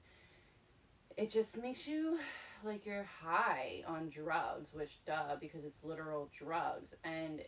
it 1.20 1.30
just 1.30 1.58
makes 1.58 1.86
you 1.86 2.18
like 2.64 2.86
you're 2.86 3.08
high 3.22 3.84
on 3.86 4.10
drugs, 4.10 4.70
which 4.72 4.92
duh, 5.06 5.36
because 5.40 5.66
it's 5.66 5.84
literal 5.84 6.30
drugs. 6.42 6.94
And 7.04 7.42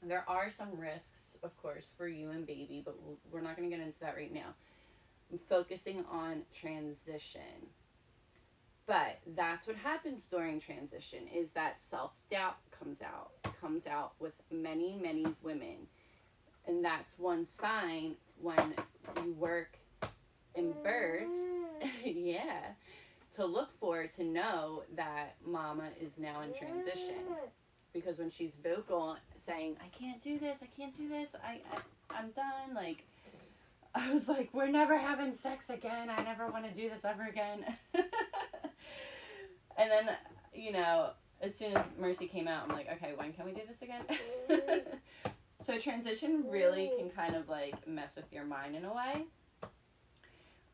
there 0.00 0.24
are 0.28 0.52
some 0.56 0.78
risks, 0.78 1.02
of 1.42 1.56
course, 1.60 1.84
for 1.96 2.06
you 2.06 2.30
and 2.30 2.46
baby, 2.46 2.82
but 2.84 2.96
we're 3.32 3.40
not 3.40 3.56
going 3.56 3.68
to 3.68 3.76
get 3.76 3.84
into 3.84 3.98
that 4.00 4.14
right 4.14 4.32
now. 4.32 4.54
I'm 5.32 5.40
focusing 5.48 6.04
on 6.10 6.42
transition. 6.60 7.66
But 8.86 9.18
that's 9.36 9.66
what 9.66 9.76
happens 9.76 10.22
during 10.30 10.60
transition 10.60 11.26
is 11.34 11.48
that 11.54 11.76
self-doubt 11.90 12.56
comes 12.78 12.98
out. 13.02 13.32
Comes 13.60 13.88
out 13.88 14.12
with 14.20 14.34
many, 14.52 14.96
many 15.02 15.26
women. 15.42 15.88
And 16.68 16.84
that's 16.84 17.12
one 17.18 17.46
sign 17.60 18.14
when 18.40 18.74
you 19.24 19.32
work 19.32 19.76
in 20.54 20.72
birth 20.84 21.26
yeah, 22.04 22.60
to 23.36 23.44
look 23.44 23.70
for 23.78 24.06
to 24.06 24.24
know 24.24 24.82
that 24.96 25.36
mama 25.44 25.88
is 26.00 26.12
now 26.18 26.42
in 26.42 26.52
transition. 26.54 27.24
Because 27.92 28.18
when 28.18 28.30
she's 28.30 28.52
vocal 28.62 29.16
saying, 29.46 29.76
I 29.80 29.88
can't 29.98 30.22
do 30.22 30.38
this, 30.38 30.58
I 30.62 30.66
can't 30.78 30.96
do 30.96 31.08
this, 31.08 31.28
I, 31.42 31.60
I 31.72 31.80
I'm 32.10 32.30
done, 32.30 32.74
like 32.74 33.04
I 33.94 34.12
was 34.12 34.28
like, 34.28 34.50
we're 34.52 34.70
never 34.70 34.98
having 34.98 35.34
sex 35.34 35.64
again. 35.68 36.10
I 36.10 36.22
never 36.22 36.48
want 36.50 36.64
to 36.64 36.70
do 36.70 36.88
this 36.88 37.04
ever 37.04 37.24
again. 37.24 37.64
and 37.94 39.90
then, 39.90 40.10
you 40.54 40.72
know, 40.72 41.10
as 41.40 41.54
soon 41.56 41.76
as 41.76 41.84
Mercy 41.98 42.26
came 42.26 42.48
out, 42.48 42.64
I'm 42.68 42.74
like, 42.74 42.88
okay, 42.92 43.12
when 43.16 43.32
can 43.32 43.44
we 43.44 43.52
do 43.52 43.62
this 43.66 43.80
again? 43.82 44.04
Mm. 44.50 44.82
so 45.66 45.78
transition 45.78 46.44
really 46.48 46.90
can 46.98 47.10
kind 47.10 47.34
of 47.34 47.48
like 47.48 47.86
mess 47.86 48.10
with 48.16 48.26
your 48.32 48.44
mind 48.44 48.76
in 48.76 48.84
a 48.84 48.92
way. 48.92 49.24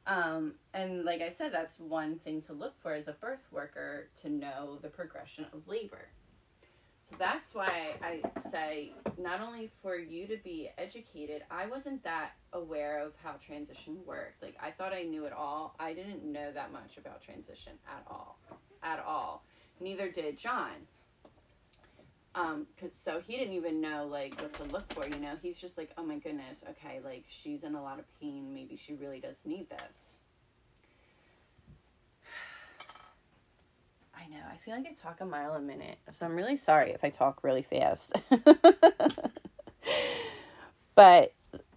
Um, 0.07 0.55
and 0.75 1.05
like 1.05 1.23
I 1.23 1.31
said, 1.31 1.53
that's 1.53 1.79
one 1.79 2.19
thing 2.25 2.43
to 2.43 2.53
look 2.53 2.75
for 2.83 2.93
as 2.93 3.09
a 3.09 3.13
birth 3.13 3.47
worker 3.51 4.09
to 4.23 4.29
know 4.29 4.79
the 4.83 4.89
progression 4.89 5.47
of 5.53 5.67
labor. 5.67 6.09
So 7.09 7.17
that's 7.19 7.55
why 7.55 7.97
I 8.03 8.23
say 8.51 8.93
not 9.19 9.41
only 9.41 9.71
for 9.83 9.97
you 9.97 10.27
to 10.27 10.37
be 10.43 10.71
educated, 10.79 11.43
I 11.51 11.67
wasn't 11.67 12.03
that 12.05 12.33
aware 12.53 12.99
of 13.01 13.13
how 13.23 13.35
transition 13.47 13.99
worked. 14.07 14.43
Like 14.43 14.57
I 14.63 14.71
thought 14.71 14.93
I 14.93 15.03
knew 15.03 15.27
it 15.27 15.33
all. 15.33 15.75
I 15.79 15.93
didn't 15.93 16.25
know 16.25 16.51
that 16.53 16.73
much 16.73 16.97
about 16.97 17.23
transition 17.23 17.73
at 17.87 18.05
all. 18.09 18.39
At 18.83 19.05
all. 19.07 19.45
Neither 19.81 20.11
did 20.11 20.39
John. 20.39 20.73
Um, 22.37 22.67
cause, 22.81 22.91
so 23.05 23.21
he 23.21 23.37
didn't 23.37 23.55
even 23.55 23.81
know 23.81 24.09
like 24.11 24.35
what 24.39 24.57
to 24.57 24.65
look 24.65 24.87
for, 24.93 25.07
you 25.07 25.21
know. 25.21 25.35
He's 25.41 25.57
just 25.59 25.79
like, 25.79 25.91
"Oh 25.97 26.03
my 26.05 26.19
goodness, 26.19 26.59
okay, 26.71 27.01
like 27.05 27.25
she's 27.29 27.63
in 27.63 27.77
a 27.77 27.83
lot 27.83 28.01
of 28.01 28.07
pain. 28.21 28.53
Maybe 28.53 28.77
she 28.77 28.95
really 28.95 29.21
does 29.21 29.37
need 29.45 29.69
this." 29.71 29.95
I 34.15 34.27
know. 34.29 34.43
I 34.53 34.57
feel 34.65 34.75
like 34.75 34.87
I 34.87 34.95
talk 35.01 35.21
a 35.21 35.27
mile 35.27 35.55
a 35.55 35.61
minute. 35.61 35.99
So 36.19 36.27
I'm 36.27 36.35
really 36.35 36.57
sorry 36.57 36.91
if 36.91 37.05
I 37.05 37.11
talk 37.11 37.45
really 37.45 37.63
fast. 37.63 38.13
but 40.97 41.35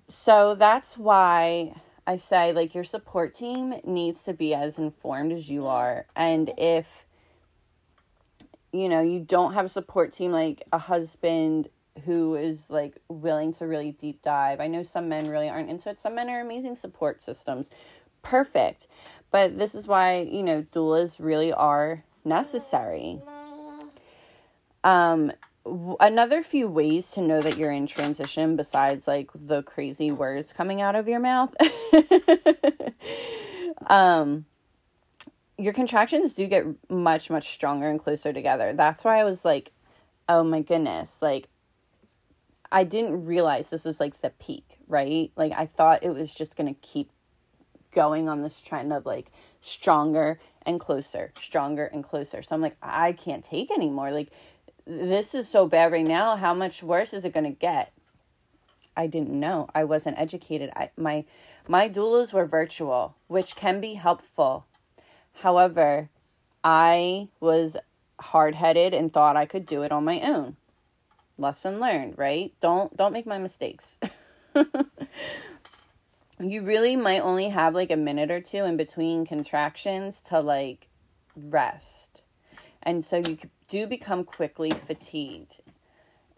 so 0.10 0.56
that's 0.56 0.98
why 0.98 1.76
I 2.08 2.18
say 2.18 2.52
like 2.54 2.74
your 2.74 2.84
support 2.84 3.36
team 3.36 3.76
needs 3.84 4.24
to 4.24 4.34
be 4.34 4.56
as 4.56 4.80
informed 4.80 5.34
as 5.34 5.48
you 5.50 5.68
are. 5.68 6.08
And 6.16 6.52
if 6.58 7.06
you 8.72 8.90
know, 8.90 9.02
you 9.02 9.20
don't 9.20 9.54
have 9.54 9.66
a 9.66 9.70
support 9.70 10.14
team 10.14 10.32
like 10.32 10.64
a 10.72 10.78
husband 10.78 11.70
who 12.06 12.36
is 12.36 12.60
like 12.70 12.96
willing 13.08 13.54
to 13.56 13.66
really 13.66 13.92
deep 13.92 14.22
dive. 14.22 14.60
I 14.60 14.68
know 14.68 14.84
some 14.84 15.10
men 15.10 15.30
really 15.30 15.50
aren't 15.50 15.70
into 15.70 15.90
it. 15.90 16.00
Some 16.00 16.16
men 16.16 16.30
are 16.30 16.42
amazing 16.42 16.76
support 16.76 17.24
systems. 17.24 17.68
Perfect. 18.22 18.88
But 19.32 19.58
this 19.58 19.76
is 19.76 19.88
why, 19.88 20.22
you 20.22 20.44
know, 20.44 20.66
doulas 20.74 21.16
really 21.20 21.54
are 21.54 22.04
necessary. 22.24 23.20
Um 24.84 25.32
another 26.00 26.44
few 26.44 26.68
ways 26.68 27.10
to 27.12 27.22
know 27.22 27.42
that 27.42 27.58
you're 27.58 27.72
in 27.72 27.88
transition 27.88 28.56
besides 28.56 29.06
like 29.06 29.30
the 29.36 29.64
crazy 29.64 30.12
words 30.12 30.54
coming 30.54 30.82
out 30.82 30.96
of 30.96 31.08
your 31.08 31.20
mouth. 31.20 31.54
um 33.88 34.46
your 35.58 35.74
contractions 35.74 36.34
do 36.34 36.46
get 36.48 36.66
much 36.90 37.30
much 37.30 37.54
stronger 37.54 37.90
and 37.90 38.00
closer 38.00 38.32
together. 38.32 38.74
That's 38.74 39.04
why 39.04 39.20
I 39.20 39.24
was 39.24 39.44
like, 39.44 39.72
"Oh 40.30 40.44
my 40.44 40.62
goodness." 40.62 41.20
Like 41.22 41.50
I 42.72 42.84
didn't 42.84 43.26
realize 43.26 43.70
this 43.70 43.86
was 43.86 44.00
like 44.00 44.22
the 44.22 44.30
peak, 44.32 44.78
right? 44.88 45.32
Like 45.36 45.54
I 45.54 45.66
thought 45.66 46.04
it 46.04 46.10
was 46.10 46.34
just 46.34 46.56
going 46.56 46.74
to 46.74 46.80
keep 46.82 47.10
going 47.92 48.30
on 48.30 48.44
this 48.44 48.62
trend 48.62 48.94
of 48.94 49.06
like 49.06 49.32
stronger 49.62 50.40
and 50.64 50.80
closer, 50.80 51.32
stronger 51.42 51.86
and 51.86 52.04
closer. 52.04 52.42
So 52.42 52.56
I'm 52.56 52.62
like, 52.62 52.78
I 52.82 53.14
can't 53.14 53.44
take 53.44 53.72
anymore. 53.72 54.12
Like 54.12 54.30
this 54.86 55.34
is 55.34 55.48
so 55.50 55.68
bad 55.68 55.92
right 55.92 56.06
now. 56.06 56.36
How 56.36 56.54
much 56.54 56.84
worse 56.84 57.14
is 57.14 57.26
it 57.26 57.34
going 57.34 57.46
to 57.46 57.60
get? 57.60 57.92
I 58.96 59.08
didn't 59.08 59.40
know. 59.40 59.70
I 59.74 59.86
wasn't 59.86 60.20
educated. 60.20 60.72
I 60.76 60.92
my 60.98 61.26
my 61.68 61.90
doulas 61.90 62.34
were 62.34 62.46
virtual, 62.46 63.16
which 63.28 63.56
can 63.56 63.82
be 63.82 63.94
helpful 63.94 64.66
However, 65.38 66.10
I 66.64 67.30
was 67.40 67.78
hard 68.20 68.56
headed 68.56 68.94
and 68.94 69.14
thought 69.14 69.38
I 69.38 69.46
could 69.46 69.66
do 69.66 69.84
it 69.84 69.92
on 69.92 70.04
my 70.04 70.22
own. 70.22 70.58
Lesson 71.38 71.80
learned, 71.80 72.18
right? 72.18 72.54
Don't 72.60 72.96
don't 72.98 73.14
make 73.14 73.28
my 73.28 73.38
mistakes. 73.38 73.98
you 76.40 76.62
really 76.64 76.96
might 76.96 77.22
only 77.22 77.50
have 77.50 77.76
like 77.76 77.92
a 77.92 77.96
minute 77.96 78.32
or 78.32 78.42
two 78.42 78.64
in 78.64 78.78
between 78.78 79.28
contractions 79.28 80.20
to 80.30 80.40
like 80.40 80.88
rest. 81.36 82.24
And 82.82 83.06
so 83.06 83.18
you 83.18 83.38
do 83.68 83.86
become 83.86 84.24
quickly 84.24 84.72
fatigued. 84.72 85.62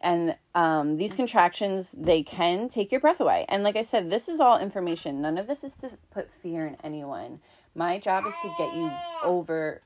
And 0.01 0.35
um, 0.55 0.97
these 0.97 1.15
contractions, 1.15 1.89
they 1.93 2.23
can 2.23 2.69
take 2.69 2.91
your 2.91 3.01
breath 3.01 3.19
away. 3.19 3.45
And 3.49 3.63
like 3.63 3.75
I 3.75 3.81
said, 3.81 4.09
this 4.09 4.29
is 4.29 4.39
all 4.39 4.57
information. 4.59 5.21
None 5.21 5.37
of 5.37 5.47
this 5.47 5.63
is 5.63 5.73
to 5.81 5.91
put 6.11 6.29
fear 6.41 6.65
in 6.67 6.77
anyone. 6.83 7.39
My 7.75 7.99
job 7.99 8.25
is 8.25 8.33
to 8.43 8.49
get 8.57 8.75
you 8.75 8.91
over 9.23 9.81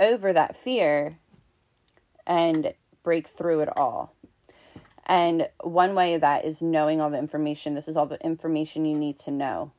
over 0.00 0.32
that 0.32 0.56
fear 0.56 1.18
and 2.26 2.72
break 3.02 3.26
through 3.26 3.60
it 3.60 3.76
all. 3.76 4.14
And 5.06 5.48
one 5.62 5.94
way 5.94 6.14
of 6.14 6.20
that 6.20 6.44
is 6.44 6.60
knowing 6.60 7.00
all 7.00 7.10
the 7.10 7.18
information. 7.18 7.74
This 7.74 7.88
is 7.88 7.96
all 7.96 8.06
the 8.06 8.22
information 8.24 8.84
you 8.84 8.96
need 8.96 9.18
to 9.20 9.30
know. 9.30 9.72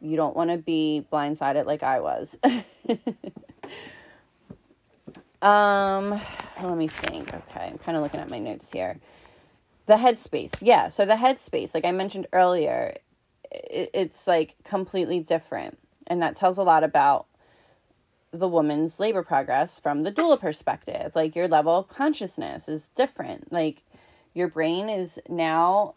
You 0.00 0.16
don't 0.16 0.36
want 0.36 0.50
to 0.50 0.58
be 0.58 1.04
blindsided 1.12 1.66
like 1.66 1.82
I 1.82 2.00
was. 2.00 2.36
um, 5.42 6.20
let 6.62 6.76
me 6.76 6.88
think. 6.88 7.34
Okay, 7.34 7.70
I'm 7.72 7.78
kind 7.78 7.96
of 7.96 8.02
looking 8.02 8.20
at 8.20 8.28
my 8.28 8.38
notes 8.38 8.70
here. 8.70 8.98
The 9.86 9.94
headspace. 9.94 10.56
Yeah, 10.60 10.88
so 10.88 11.04
the 11.04 11.14
headspace, 11.14 11.74
like 11.74 11.84
I 11.84 11.92
mentioned 11.92 12.26
earlier, 12.32 12.96
it, 13.50 13.90
it's 13.94 14.26
like 14.26 14.54
completely 14.64 15.20
different. 15.20 15.78
And 16.06 16.22
that 16.22 16.36
tells 16.36 16.58
a 16.58 16.62
lot 16.62 16.84
about 16.84 17.26
the 18.32 18.48
woman's 18.48 18.98
labor 18.98 19.22
progress 19.22 19.78
from 19.78 20.02
the 20.02 20.12
doula 20.12 20.40
perspective. 20.40 21.12
Like 21.14 21.36
your 21.36 21.48
level 21.48 21.78
of 21.78 21.88
consciousness 21.88 22.68
is 22.68 22.88
different. 22.96 23.52
Like 23.52 23.82
your 24.34 24.48
brain 24.48 24.88
is 24.88 25.18
now 25.28 25.94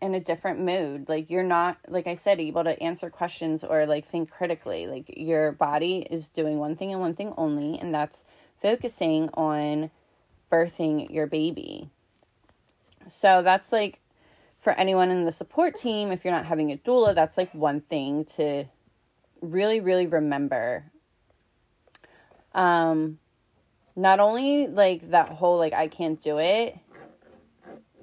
in 0.00 0.14
a 0.14 0.20
different 0.20 0.60
mood. 0.60 1.08
Like 1.08 1.30
you're 1.30 1.42
not, 1.42 1.78
like 1.88 2.06
I 2.06 2.14
said, 2.14 2.40
able 2.40 2.64
to 2.64 2.80
answer 2.82 3.10
questions 3.10 3.64
or 3.64 3.86
like 3.86 4.06
think 4.06 4.30
critically. 4.30 4.86
Like 4.86 5.12
your 5.16 5.52
body 5.52 6.06
is 6.10 6.28
doing 6.28 6.58
one 6.58 6.76
thing 6.76 6.92
and 6.92 7.00
one 7.00 7.14
thing 7.14 7.34
only, 7.36 7.78
and 7.78 7.94
that's 7.94 8.24
focusing 8.62 9.28
on 9.34 9.90
birthing 10.50 11.12
your 11.12 11.26
baby. 11.26 11.90
So 13.08 13.42
that's 13.42 13.72
like 13.72 14.00
for 14.60 14.72
anyone 14.72 15.10
in 15.10 15.24
the 15.24 15.32
support 15.32 15.76
team, 15.76 16.12
if 16.12 16.24
you're 16.24 16.34
not 16.34 16.46
having 16.46 16.72
a 16.72 16.76
doula, 16.76 17.14
that's 17.14 17.36
like 17.36 17.52
one 17.54 17.80
thing 17.80 18.24
to 18.36 18.64
really, 19.40 19.80
really 19.80 20.06
remember. 20.06 20.84
Um, 22.54 23.18
not 23.96 24.20
only 24.20 24.66
like 24.66 25.10
that 25.10 25.28
whole 25.28 25.58
like 25.58 25.72
I 25.72 25.88
can't 25.88 26.20
do 26.20 26.38
it 26.38 26.76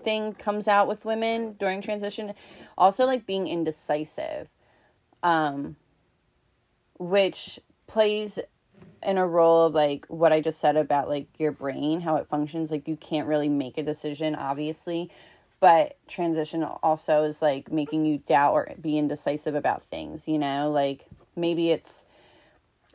thing 0.08 0.32
comes 0.34 0.69
out 0.69 0.88
with 0.88 1.04
women 1.04 1.54
during 1.60 1.82
transition, 1.82 2.34
also 2.78 3.06
like 3.06 3.26
being 3.26 3.45
indecisive, 3.45 4.47
um, 5.21 5.76
which 6.97 7.60
plays 7.88 8.39
in 9.04 9.17
a 9.17 9.28
role 9.28 9.65
of 9.65 9.73
like 9.73 10.06
what 10.08 10.32
I 10.32 10.39
just 10.39 10.62
said 10.62 10.78
about 10.78 11.10
like 11.10 11.28
your 11.38 11.52
brain, 11.52 12.00
how 12.00 12.15
it 12.15 12.30
functions. 12.30 12.71
Like 12.71 12.88
you 12.88 12.95
can't 12.95 13.28
really 13.28 13.50
make 13.50 13.78
a 13.78 13.84
decision, 13.84 14.34
obviously, 14.36 15.10
but 15.60 15.97
transition 16.08 16.63
also 16.63 17.23
is 17.23 17.41
like 17.41 17.69
making 17.69 18.06
you 18.06 18.19
doubt 18.19 18.54
or 18.54 18.73
be 18.80 18.97
indecisive 18.97 19.56
about 19.56 19.84
things. 19.91 20.26
You 20.26 20.39
know, 20.39 20.71
like 20.71 21.06
maybe 21.38 21.71
it's 21.71 22.04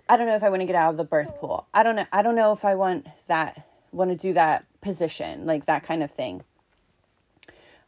I 0.08 0.16
don't 0.16 0.26
know 0.26 0.34
if 0.34 0.42
I 0.42 0.50
want 0.50 0.60
to 0.60 0.66
get 0.66 0.74
out 0.74 0.90
of 0.90 0.96
the 0.96 1.04
birth 1.04 1.38
pool. 1.38 1.66
I 1.72 1.82
don't 1.82 1.96
know. 1.96 2.06
I 2.12 2.22
don't 2.22 2.34
know 2.34 2.52
if 2.52 2.64
I 2.64 2.74
want 2.74 3.06
that 3.28 3.66
want 3.92 4.10
to 4.10 4.16
do 4.16 4.32
that 4.34 4.64
position, 4.80 5.46
like 5.46 5.66
that 5.66 5.84
kind 5.84 6.02
of 6.02 6.10
thing. 6.10 6.42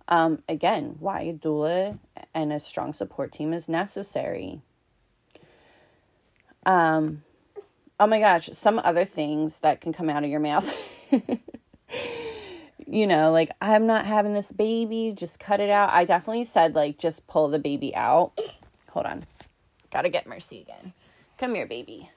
Um, 0.07 0.43
again, 0.49 0.97
why 1.01 1.23
a 1.23 1.33
doula 1.33 1.99
and 2.35 2.53
a 2.53 2.61
strong 2.61 2.93
support 2.93 3.33
team 3.33 3.53
is 3.53 3.69
necessary. 3.69 4.61
Um, 6.67 7.23
oh 7.99 8.07
my 8.07 8.21
gosh, 8.21 8.51
some 8.53 8.79
other 8.79 9.05
things 9.05 9.59
that 9.59 9.81
can 9.81 9.93
come 9.93 10.11
out 10.11 10.25
of 10.25 10.31
your 10.31 10.41
mouth. 10.41 10.71
you 12.87 13.07
know, 13.07 13.33
like, 13.33 13.51
I'm 13.61 13.87
not 13.87 14.07
having 14.07 14.35
this 14.35 14.53
baby, 14.53 15.13
just 15.17 15.39
cut 15.39 15.61
it 15.61 15.71
out. 15.71 15.91
I 15.91 16.05
definitely 16.05 16.45
said, 16.45 16.75
like, 16.75 16.99
just 16.99 17.27
pull 17.27 17.49
the 17.49 17.59
baby 17.59 17.95
out. 17.95 18.39
Hold 18.91 19.07
on. 19.07 19.25
Gotta 19.95 20.09
get 20.09 20.27
Mercy 20.27 20.61
again. 20.61 20.93
Come 21.39 21.55
here, 21.55 21.69
baby. 21.69 22.11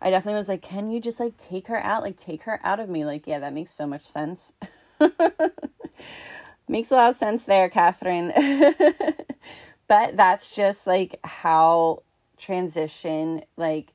I 0.00 0.08
definitely 0.08 0.38
was 0.38 0.48
like, 0.48 0.62
can 0.62 0.90
you 0.90 0.98
just 0.98 1.20
like 1.20 1.36
take 1.36 1.66
her 1.66 1.76
out? 1.76 2.02
Like, 2.02 2.16
take 2.16 2.40
her 2.44 2.58
out 2.64 2.80
of 2.80 2.88
me. 2.88 3.04
Like, 3.04 3.26
yeah, 3.26 3.38
that 3.40 3.52
makes 3.52 3.74
so 3.74 3.86
much 3.86 4.10
sense. 4.10 4.54
makes 6.68 6.90
a 6.90 6.94
lot 6.94 7.10
of 7.10 7.16
sense 7.16 7.44
there, 7.44 7.68
Kathryn. 7.68 8.32
but 9.88 10.16
that's 10.16 10.48
just 10.56 10.86
like 10.86 11.20
how 11.22 12.02
transition, 12.38 13.42
like, 13.58 13.92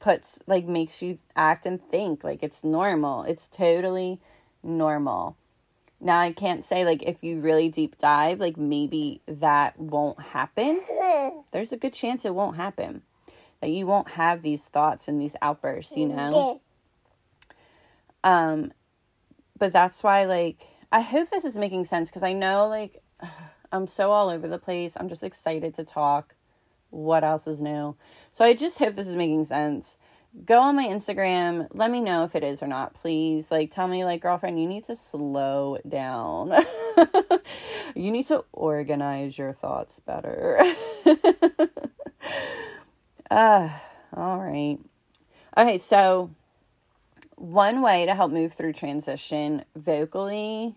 puts, 0.00 0.38
like, 0.46 0.66
makes 0.66 1.00
you 1.00 1.16
act 1.34 1.64
and 1.64 1.82
think. 1.90 2.24
Like, 2.24 2.42
it's 2.42 2.62
normal. 2.62 3.22
It's 3.22 3.46
totally 3.46 4.20
normal. 4.62 5.38
Now, 6.00 6.18
I 6.18 6.32
can't 6.32 6.64
say, 6.64 6.84
like, 6.84 7.02
if 7.02 7.22
you 7.22 7.40
really 7.40 7.68
deep 7.68 7.98
dive, 7.98 8.40
like, 8.40 8.56
maybe 8.56 9.20
that 9.26 9.78
won't 9.78 10.18
happen. 10.20 10.80
There's 11.52 11.72
a 11.72 11.76
good 11.76 11.92
chance 11.92 12.24
it 12.24 12.34
won't 12.34 12.56
happen 12.56 13.02
that 13.60 13.70
you 13.70 13.86
won't 13.86 14.08
have 14.08 14.40
these 14.42 14.66
thoughts 14.66 15.08
and 15.08 15.20
these 15.20 15.36
outbursts, 15.42 15.96
you 15.96 16.06
know? 16.08 16.60
Um, 18.24 18.72
but 19.58 19.72
that's 19.72 20.02
why, 20.02 20.24
like, 20.24 20.66
I 20.90 21.00
hope 21.00 21.30
this 21.30 21.44
is 21.44 21.56
making 21.56 21.84
sense 21.84 22.08
because 22.08 22.22
I 22.22 22.32
know, 22.32 22.66
like, 22.68 23.02
I'm 23.72 23.86
so 23.86 24.10
all 24.10 24.30
over 24.30 24.48
the 24.48 24.58
place. 24.58 24.94
I'm 24.96 25.08
just 25.08 25.22
excited 25.22 25.74
to 25.74 25.84
talk. 25.84 26.34
What 26.90 27.22
else 27.22 27.46
is 27.46 27.60
new? 27.60 27.94
So 28.32 28.44
I 28.44 28.54
just 28.54 28.78
hope 28.78 28.96
this 28.96 29.06
is 29.06 29.14
making 29.14 29.44
sense. 29.44 29.96
Go 30.44 30.60
on 30.60 30.76
my 30.76 30.86
Instagram. 30.86 31.66
Let 31.72 31.90
me 31.90 32.00
know 32.00 32.22
if 32.24 32.36
it 32.36 32.44
is 32.44 32.62
or 32.62 32.68
not, 32.68 32.94
please. 32.94 33.50
Like, 33.50 33.72
tell 33.72 33.88
me, 33.88 34.04
like, 34.04 34.22
girlfriend, 34.22 34.60
you 34.60 34.68
need 34.68 34.86
to 34.86 34.94
slow 34.94 35.78
down. 35.88 36.52
you 37.96 38.12
need 38.12 38.28
to 38.28 38.44
organize 38.52 39.36
your 39.36 39.52
thoughts 39.54 39.98
better. 40.06 40.62
Uh, 43.28 43.68
all 44.16 44.38
right. 44.38 44.78
Okay, 45.56 45.78
so 45.78 46.30
one 47.36 47.82
way 47.82 48.06
to 48.06 48.14
help 48.14 48.30
move 48.30 48.52
through 48.52 48.74
transition 48.74 49.64
vocally 49.74 50.76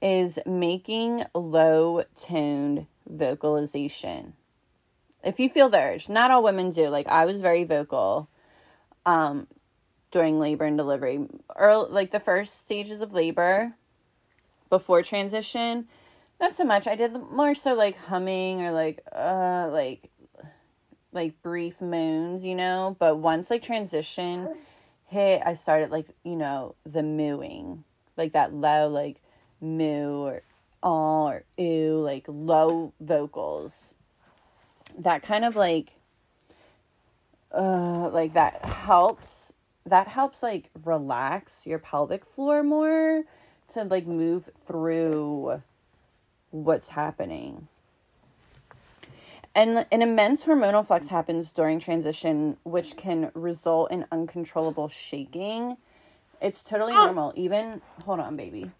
is 0.00 0.38
making 0.46 1.24
low 1.34 2.04
toned 2.20 2.86
vocalization. 3.08 4.34
If 5.24 5.40
you 5.40 5.48
feel 5.48 5.68
the 5.68 5.80
urge, 5.80 6.08
not 6.08 6.30
all 6.30 6.44
women 6.44 6.70
do. 6.70 6.88
Like 6.88 7.08
I 7.08 7.24
was 7.24 7.40
very 7.40 7.64
vocal 7.64 8.28
um 9.06 9.46
during 10.10 10.38
labor 10.38 10.64
and 10.64 10.76
delivery. 10.76 11.26
Early, 11.54 11.90
like 11.90 12.10
the 12.10 12.20
first 12.20 12.58
stages 12.60 13.00
of 13.00 13.12
labor 13.12 13.72
before 14.70 15.02
transition, 15.02 15.86
not 16.40 16.56
so 16.56 16.64
much. 16.64 16.86
I 16.86 16.96
did 16.96 17.12
more 17.30 17.54
so 17.54 17.74
like 17.74 17.96
humming 17.96 18.62
or 18.62 18.72
like 18.72 19.02
uh 19.14 19.68
like 19.70 20.10
like 21.12 21.40
brief 21.42 21.80
moons, 21.80 22.44
you 22.44 22.54
know, 22.54 22.94
but 22.98 23.16
once 23.16 23.50
like 23.50 23.62
transition 23.62 24.48
hit, 25.06 25.42
I 25.44 25.54
started 25.54 25.90
like, 25.90 26.06
you 26.24 26.36
know, 26.36 26.74
the 26.84 27.02
mooing, 27.02 27.84
like 28.16 28.32
that 28.32 28.52
low, 28.52 28.88
like 28.88 29.16
moo 29.60 30.18
or 30.22 30.42
oh 30.82 31.28
or 31.28 31.44
ew, 31.56 32.00
like 32.00 32.24
low 32.28 32.92
vocals. 33.00 33.94
That 34.98 35.22
kind 35.22 35.44
of 35.44 35.56
like, 35.56 35.90
uh, 37.56 38.10
like 38.12 38.34
that 38.34 38.64
helps. 38.64 39.52
That 39.86 40.08
helps 40.08 40.42
like 40.42 40.70
relax 40.84 41.64
your 41.64 41.78
pelvic 41.78 42.24
floor 42.24 42.62
more 42.62 43.22
to 43.72 43.84
like 43.84 44.06
move 44.06 44.48
through 44.66 45.62
what's 46.50 46.88
happening. 46.88 47.68
And 49.54 49.86
an 49.90 50.02
immense 50.02 50.44
hormonal 50.44 50.86
flux 50.86 51.08
happens 51.08 51.50
during 51.50 51.80
transition, 51.80 52.58
which 52.64 52.94
can 52.96 53.30
result 53.32 53.90
in 53.90 54.04
uncontrollable 54.12 54.88
shaking. 54.88 55.78
It's 56.42 56.60
totally 56.62 56.92
ah! 56.94 57.06
normal. 57.06 57.32
Even, 57.36 57.80
hold 58.04 58.20
on, 58.20 58.36
baby. 58.36 58.70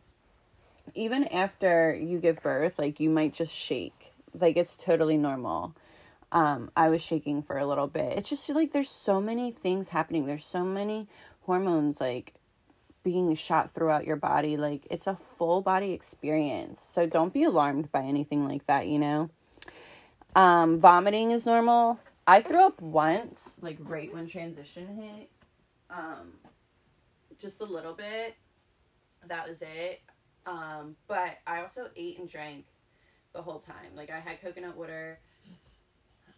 Even 0.95 1.25
after 1.29 1.95
you 1.95 2.19
give 2.19 2.43
birth, 2.43 2.79
like 2.79 3.01
you 3.01 3.09
might 3.09 3.33
just 3.33 3.55
shake. 3.55 4.13
Like 4.39 4.59
it's 4.59 4.77
totally 4.77 5.17
normal. 5.17 5.75
Um, 6.33 6.71
I 6.77 6.89
was 6.89 7.03
shaking 7.03 7.43
for 7.43 7.59
a 7.59 7.67
little 7.67 7.87
bit. 7.87 8.19
It's 8.19 8.29
just 8.29 8.49
like 8.49 8.73
there's 8.73 8.91
so 8.91 9.21
many 9.21 9.53
things 9.53 9.89
happening. 9.89 10.27
There's 10.27 10.45
so 10.45 10.65
many 10.65 11.09
hormones 11.43 12.01
like 12.01 12.35
being 13.05 13.35
shot 13.37 13.71
throughout 13.73 14.05
your 14.05 14.17
body. 14.17 14.57
Like 14.57 14.87
it's 14.91 15.07
a 15.07 15.17
full 15.39 15.63
body 15.63 15.93
experience. 15.93 16.83
So 16.93 17.07
don't 17.07 17.33
be 17.33 17.45
alarmed 17.45 17.91
by 17.93 18.03
anything 18.03 18.47
like 18.47 18.67
that, 18.67 18.89
you 18.89 18.99
know? 18.99 19.31
Um, 20.35 20.81
vomiting 20.81 21.31
is 21.31 21.47
normal. 21.47 21.99
I 22.27 22.43
threw 22.43 22.67
up 22.67 22.83
once, 22.83 23.39
like 23.63 23.79
right 23.81 24.13
when 24.13 24.29
transition 24.29 25.01
hit. 25.01 25.31
Um, 25.89 26.33
just 27.39 27.61
a 27.61 27.65
little 27.65 27.95
bit. 27.95 28.35
That 29.29 29.49
was 29.49 29.59
it. 29.61 30.01
Um, 30.45 30.97
but 31.09 31.39
I 31.47 31.63
also 31.63 31.89
ate 31.97 32.19
and 32.19 32.29
drank 32.29 32.67
the 33.33 33.43
whole 33.43 33.61
time. 33.61 33.95
Like 33.95 34.11
I 34.11 34.19
had 34.19 34.41
coconut 34.43 34.77
water, 34.77 35.21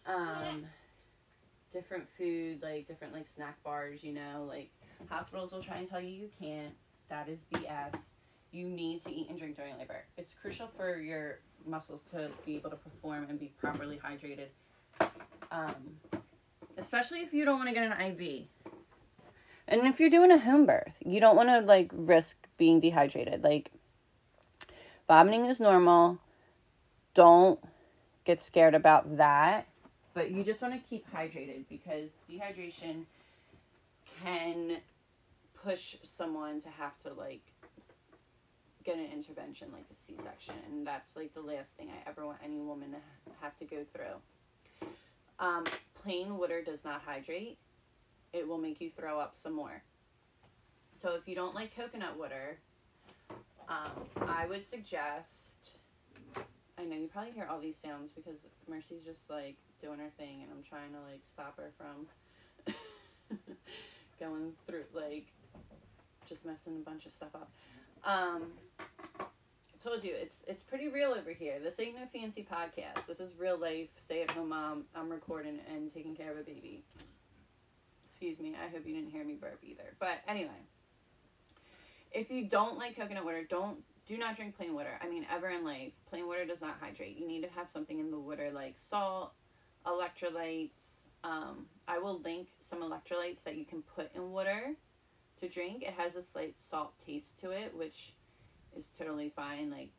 um, 0.09 0.65
different 1.73 2.05
food, 2.17 2.61
like 2.61 2.87
different 2.87 3.13
like 3.13 3.25
snack 3.35 3.61
bars, 3.63 3.99
you 4.03 4.13
know, 4.13 4.45
like 4.47 4.69
hospitals 5.09 5.51
will 5.51 5.63
try 5.63 5.77
and 5.77 5.89
tell 5.89 6.01
you 6.01 6.09
you 6.09 6.29
can't. 6.41 6.73
That 7.09 7.27
is 7.29 7.39
BS. 7.53 7.95
You 8.51 8.67
need 8.67 9.03
to 9.05 9.11
eat 9.11 9.29
and 9.29 9.37
drink 9.37 9.55
during 9.57 9.77
labor. 9.77 10.05
It's 10.17 10.33
crucial 10.41 10.69
for 10.75 10.97
your 10.97 11.39
muscles 11.65 12.01
to 12.11 12.29
be 12.45 12.55
able 12.55 12.71
to 12.71 12.75
perform 12.75 13.27
and 13.29 13.39
be 13.39 13.51
properly 13.59 13.99
hydrated. 14.03 14.47
Um, 15.51 15.75
especially 16.77 17.19
if 17.21 17.33
you 17.33 17.45
don't 17.45 17.57
want 17.57 17.69
to 17.69 17.73
get 17.73 17.83
an 17.83 17.93
IV. 17.93 18.47
And 19.67 19.87
if 19.87 19.99
you're 19.99 20.09
doing 20.09 20.31
a 20.31 20.37
home 20.37 20.65
birth, 20.65 20.93
you 21.05 21.19
don't 21.19 21.35
want 21.35 21.49
to 21.49 21.59
like 21.59 21.91
risk 21.93 22.35
being 22.57 22.79
dehydrated. 22.79 23.43
Like 23.43 23.71
vomiting 25.07 25.45
is 25.45 25.59
normal. 25.59 26.17
Don't 27.13 27.59
get 28.25 28.41
scared 28.41 28.75
about 28.75 29.17
that. 29.17 29.68
But 30.13 30.31
you 30.31 30.43
just 30.43 30.61
want 30.61 30.73
to 30.73 30.89
keep 30.89 31.05
hydrated 31.13 31.65
because 31.69 32.09
dehydration 32.29 33.05
can 34.23 34.77
push 35.63 35.95
someone 36.17 36.61
to 36.61 36.69
have 36.69 36.91
to 37.03 37.13
like 37.13 37.41
get 38.83 38.97
an 38.97 39.07
intervention 39.13 39.67
like 39.71 39.85
a 39.91 39.95
C-section, 40.07 40.55
and 40.67 40.87
that's 40.87 41.05
like 41.15 41.33
the 41.33 41.41
last 41.41 41.67
thing 41.77 41.89
I 41.89 42.09
ever 42.09 42.25
want 42.25 42.39
any 42.43 42.59
woman 42.59 42.91
to 42.91 43.31
have 43.41 43.57
to 43.59 43.65
go 43.65 43.83
through. 43.93 44.87
Um, 45.39 45.65
plain 46.03 46.37
water 46.37 46.61
does 46.63 46.79
not 46.83 47.01
hydrate. 47.05 47.57
It 48.33 48.47
will 48.47 48.57
make 48.57 48.81
you 48.81 48.91
throw 48.97 49.19
up 49.19 49.35
some 49.43 49.53
more. 49.53 49.81
So 51.01 51.15
if 51.15 51.27
you 51.27 51.35
don't 51.35 51.55
like 51.55 51.75
coconut 51.75 52.17
water, 52.17 52.57
um, 53.69 54.05
I 54.27 54.45
would 54.47 54.63
suggest. 54.69 55.27
I 56.77 56.83
know 56.85 56.95
you 56.95 57.07
probably 57.07 57.31
hear 57.31 57.47
all 57.49 57.59
these 57.59 57.75
sounds 57.83 58.09
because 58.15 58.39
Mercy's 58.69 59.03
just 59.05 59.19
like 59.29 59.55
doing 59.81 59.99
her 59.99 60.11
thing, 60.17 60.43
and 60.43 60.51
I'm 60.51 60.63
trying 60.63 60.91
to 60.93 60.99
like 61.09 61.21
stop 61.33 61.57
her 61.57 61.71
from 61.77 62.07
going 64.19 64.53
through 64.67 64.83
like 64.93 65.25
just 66.27 66.45
messing 66.45 66.77
a 66.81 66.89
bunch 66.89 67.05
of 67.05 67.11
stuff 67.13 67.33
up. 67.33 67.51
Um, 68.03 68.43
I 69.19 69.87
told 69.87 70.03
you 70.03 70.13
it's 70.13 70.35
it's 70.47 70.63
pretty 70.63 70.89
real 70.89 71.11
over 71.11 71.31
here. 71.31 71.59
This 71.61 71.73
ain't 71.79 71.95
no 71.95 72.07
fancy 72.13 72.45
podcast. 72.49 73.07
This 73.07 73.19
is 73.19 73.31
real 73.37 73.57
life. 73.57 73.89
Stay 74.05 74.23
at 74.23 74.31
home 74.31 74.49
mom. 74.49 74.83
I'm 74.95 75.09
recording 75.09 75.59
and 75.73 75.93
taking 75.93 76.15
care 76.15 76.31
of 76.31 76.37
a 76.37 76.43
baby. 76.43 76.83
Excuse 78.09 78.39
me. 78.39 78.55
I 78.55 78.69
hope 78.69 78.85
you 78.85 78.93
didn't 78.93 79.11
hear 79.11 79.23
me 79.23 79.35
burp 79.35 79.59
either. 79.63 79.95
But 79.99 80.19
anyway, 80.27 80.61
if 82.11 82.29
you 82.29 82.45
don't 82.45 82.77
like 82.77 82.97
coconut 82.97 83.23
water, 83.23 83.43
don't 83.49 83.77
do 84.07 84.17
not 84.17 84.35
drink 84.35 84.57
plain 84.57 84.73
water. 84.73 84.99
I 85.01 85.07
mean, 85.07 85.25
ever 85.33 85.49
in 85.49 85.63
life, 85.63 85.93
plain 86.09 86.27
water 86.27 86.45
does 86.45 86.59
not 86.61 86.77
hydrate. 86.81 87.17
You 87.17 87.27
need 87.27 87.43
to 87.43 87.49
have 87.49 87.67
something 87.71 87.99
in 87.99 88.09
the 88.11 88.19
water 88.19 88.49
like 88.53 88.75
salt, 88.89 89.33
electrolytes, 89.89 90.71
Um, 91.23 91.65
I 91.87 91.97
will 91.99 92.19
link 92.21 92.47
some 92.69 92.79
electrolytes 92.81 93.43
that 93.43 93.57
you 93.57 93.65
can 93.65 93.81
put 93.81 94.09
in 94.15 94.31
water 94.31 94.73
to 95.41 95.49
drink. 95.49 95.83
It 95.83 95.93
has 95.97 96.15
a 96.15 96.23
slight 96.31 96.55
salt 96.69 96.93
taste 97.05 97.37
to 97.41 97.51
it, 97.51 97.75
which 97.75 98.13
is 98.77 98.85
totally 98.97 99.29
fine. 99.35 99.69
Like, 99.69 99.91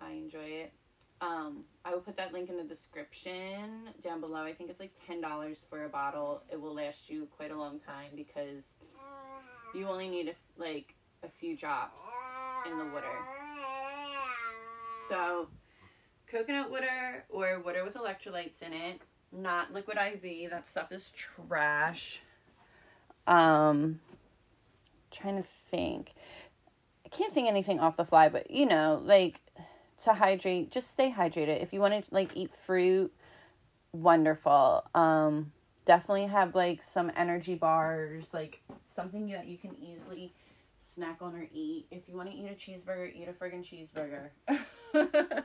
I 0.00 0.10
enjoy 0.12 0.48
it. 0.64 0.72
Um, 1.20 1.64
I 1.84 1.92
will 1.92 2.00
put 2.00 2.16
that 2.16 2.32
link 2.32 2.48
in 2.50 2.56
the 2.56 2.64
description 2.64 3.90
down 4.02 4.20
below. 4.20 4.42
I 4.42 4.54
think 4.54 4.70
it's 4.70 4.80
like 4.80 4.92
$10 5.08 5.56
for 5.68 5.84
a 5.84 5.88
bottle. 5.88 6.42
It 6.50 6.60
will 6.60 6.74
last 6.74 7.08
you 7.08 7.28
quite 7.36 7.50
a 7.52 7.56
long 7.56 7.78
time 7.78 8.10
because 8.16 8.64
you 9.74 9.86
only 9.86 10.08
need 10.08 10.28
a, 10.28 10.60
like 10.60 10.94
a 11.22 11.28
few 11.38 11.56
drops 11.56 11.94
in 12.66 12.76
the 12.78 12.86
water. 12.86 13.06
So, 15.08 15.48
coconut 16.30 16.70
water 16.70 17.24
or 17.28 17.60
water 17.60 17.84
with 17.84 17.94
electrolytes 17.94 18.62
in 18.62 18.72
it, 18.72 19.00
not 19.32 19.72
liquid 19.72 19.98
IV. 19.98 20.50
That 20.50 20.68
stuff 20.68 20.92
is 20.92 21.10
trash. 21.16 22.20
Um, 23.26 24.00
trying 25.10 25.42
to 25.42 25.48
think. 25.70 26.12
I 27.04 27.08
can't 27.08 27.32
think 27.32 27.48
anything 27.48 27.80
off 27.80 27.96
the 27.96 28.04
fly, 28.04 28.28
but 28.28 28.50
you 28.50 28.66
know, 28.66 29.00
like 29.04 29.40
to 30.04 30.12
hydrate, 30.12 30.70
just 30.70 30.90
stay 30.90 31.12
hydrated. 31.12 31.62
If 31.62 31.72
you 31.72 31.80
want 31.80 32.04
to 32.04 32.14
like 32.14 32.30
eat 32.34 32.54
fruit, 32.54 33.12
wonderful. 33.92 34.84
Um, 34.94 35.52
definitely 35.84 36.26
have 36.26 36.54
like 36.54 36.82
some 36.84 37.10
energy 37.16 37.54
bars, 37.54 38.24
like 38.32 38.60
something 38.94 39.28
that 39.30 39.46
you 39.46 39.58
can 39.58 39.76
easily 39.80 40.32
snack 40.94 41.18
on 41.20 41.34
or 41.34 41.46
eat. 41.52 41.86
If 41.90 42.08
you 42.08 42.16
want 42.16 42.30
to 42.30 42.36
eat 42.36 42.46
a 42.46 42.54
cheeseburger, 42.54 43.14
eat 43.14 43.28
a 43.28 43.32
friggin' 43.32 43.64
cheeseburger. 43.64 44.30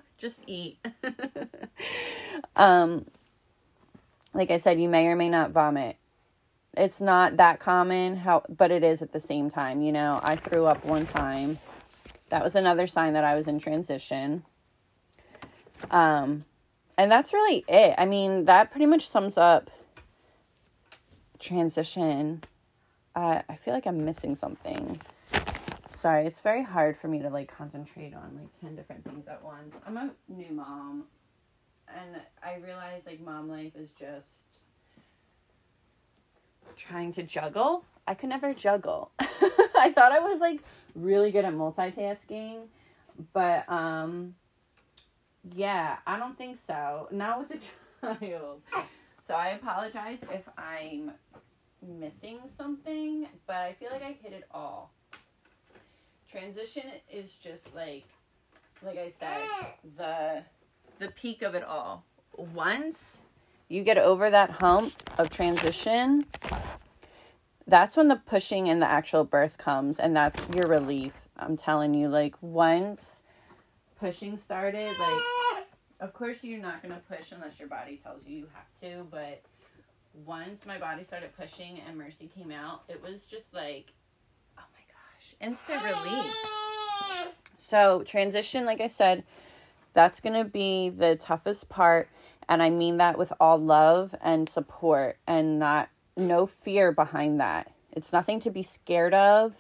just 0.18 0.40
eat. 0.48 0.78
um, 2.56 3.06
like 4.36 4.52
I 4.52 4.58
said, 4.58 4.80
you 4.80 4.90
may 4.90 5.08
or 5.08 5.16
may 5.16 5.30
not 5.30 5.52
vomit. 5.52 5.96
It's 6.78 7.00
not 7.00 7.38
that 7.38 7.60
common, 7.60 8.18
how 8.18 8.44
but 8.50 8.70
it 8.70 8.84
is 8.84 9.02
at 9.02 9.14
the 9.14 9.20
same 9.20 9.50
time. 9.50 9.82
You 9.82 9.94
know, 9.94 10.20
I 10.22 10.36
threw 10.36 10.66
up 10.66 10.84
one 10.84 11.08
time. 11.08 11.58
That 12.30 12.44
was 12.44 12.56
another 12.56 12.86
sign 12.86 13.14
that 13.14 13.24
I 13.24 13.36
was 13.36 13.48
in 13.48 13.60
transition. 13.60 14.44
Um, 15.90 16.44
and 16.98 17.10
that's 17.10 17.32
really 17.32 17.64
it. 17.68 17.96
I 17.98 18.06
mean, 18.06 18.46
that 18.46 18.72
pretty 18.72 18.88
much 18.88 19.10
sums 19.10 19.38
up 19.38 19.70
transition. 21.40 22.44
Uh, 23.16 23.42
I 23.48 23.56
feel 23.56 23.74
like 23.74 23.88
I'm 23.88 24.04
missing 24.04 24.36
something. 24.36 25.00
Sorry, 25.94 26.26
it's 26.26 26.42
very 26.42 26.64
hard 26.64 26.98
for 26.98 27.08
me 27.08 27.20
to 27.20 27.30
like 27.30 27.56
concentrate 27.56 28.14
on 28.14 28.38
like 28.38 28.50
10 28.60 28.76
different 28.76 29.06
things 29.06 29.28
at 29.30 29.42
once. 29.44 29.76
I'm 29.88 29.96
a 29.96 30.12
new 30.28 30.52
mom, 30.52 31.06
and 31.90 32.22
I 32.44 32.58
realize 32.66 33.02
like 33.06 33.22
mom 33.22 33.50
life 33.50 33.74
is 33.76 33.90
just 34.00 34.26
trying 36.78 37.14
to 37.14 37.24
juggle. 37.24 37.84
I 38.08 38.14
could 38.14 38.30
never 38.30 38.54
juggle. 38.54 39.12
I 39.20 39.92
thought 39.94 40.12
I 40.12 40.20
was 40.20 40.40
like 40.40 40.60
really 40.96 41.32
good 41.32 41.46
at 41.46 41.54
multitasking, 41.54 42.68
but 43.34 43.70
um 43.70 44.36
yeah, 45.54 45.98
I 46.08 46.18
don't 46.18 46.38
think 46.38 46.58
so. 46.68 47.08
Not 47.12 47.40
with 47.40 47.60
a 48.04 48.16
child. 48.20 48.62
So 49.28 49.34
I 49.34 49.50
apologize 49.50 50.20
if 50.32 50.44
I'm 50.58 51.12
missing 51.82 52.40
something, 52.58 53.28
but 53.48 53.56
I 53.56 53.76
feel 53.80 53.90
like 53.92 54.04
I 54.04 54.18
hit 54.22 54.34
it 54.34 54.46
all. 54.52 54.92
Transition 56.32 56.84
is 57.12 57.32
just 57.44 57.64
like 57.76 58.06
like 58.84 58.98
I 58.98 59.14
said, 59.20 59.68
the 59.98 60.44
the 61.00 61.10
peak 61.10 61.42
of 61.42 61.56
it 61.56 61.64
all. 61.64 62.04
Once 62.38 63.18
you 63.70 63.84
get 63.84 63.98
over 63.98 64.30
that 64.30 64.50
hump 64.50 64.94
of 65.18 65.30
transition, 65.30 66.26
that's 67.68 67.98
when 67.98 68.08
the 68.08 68.16
pushing 68.16 68.70
and 68.70 68.82
the 68.82 68.90
actual 68.90 69.24
birth 69.24 69.58
comes 69.58 70.00
and 70.00 70.16
that's 70.16 70.40
your 70.54 70.68
relief. 70.68 71.14
I'm 71.38 71.58
telling 71.58 71.94
you 71.94 72.08
like 72.08 72.36
once 72.42 73.22
pushing 74.00 74.38
started 74.38 74.88
like 75.00 75.66
of 76.00 76.14
course 76.14 76.38
you're 76.42 76.62
not 76.62 76.82
going 76.82 76.94
to 76.94 77.02
push 77.10 77.32
unless 77.32 77.58
your 77.60 77.68
body 77.68 78.00
tells 78.04 78.22
you 78.26 78.38
you 78.38 78.48
have 78.54 78.68
to, 78.82 79.08
but 79.10 79.42
once 80.26 80.66
my 80.66 80.78
body 80.78 81.04
started 81.04 81.36
pushing 81.38 81.82
and 81.88 81.98
Mercy 81.98 82.30
came 82.36 82.52
out, 82.52 82.84
it 82.88 83.02
was 83.02 83.22
just 83.30 83.54
like, 83.54 83.86
oh 84.58 84.64
my 84.74 84.84
gosh, 84.88 85.36
instant 85.42 85.84
relief. 85.84 87.36
So, 87.58 88.04
transition, 88.04 88.66
like 88.66 88.80
I 88.80 88.88
said, 88.88 89.24
that's 89.96 90.20
going 90.20 90.36
to 90.36 90.48
be 90.48 90.90
the 90.90 91.16
toughest 91.16 91.68
part. 91.70 92.08
And 92.48 92.62
I 92.62 92.70
mean 92.70 92.98
that 92.98 93.18
with 93.18 93.34
all 93.40 93.58
love 93.58 94.14
and 94.22 94.48
support 94.48 95.18
and 95.26 95.58
not, 95.58 95.90
no 96.16 96.46
fear 96.46 96.92
behind 96.92 97.40
that. 97.40 97.72
It's 97.92 98.14
nothing 98.14 98.40
to 98.42 98.52
be 98.52 98.62
scared 98.62 99.16
of. 99.16 99.56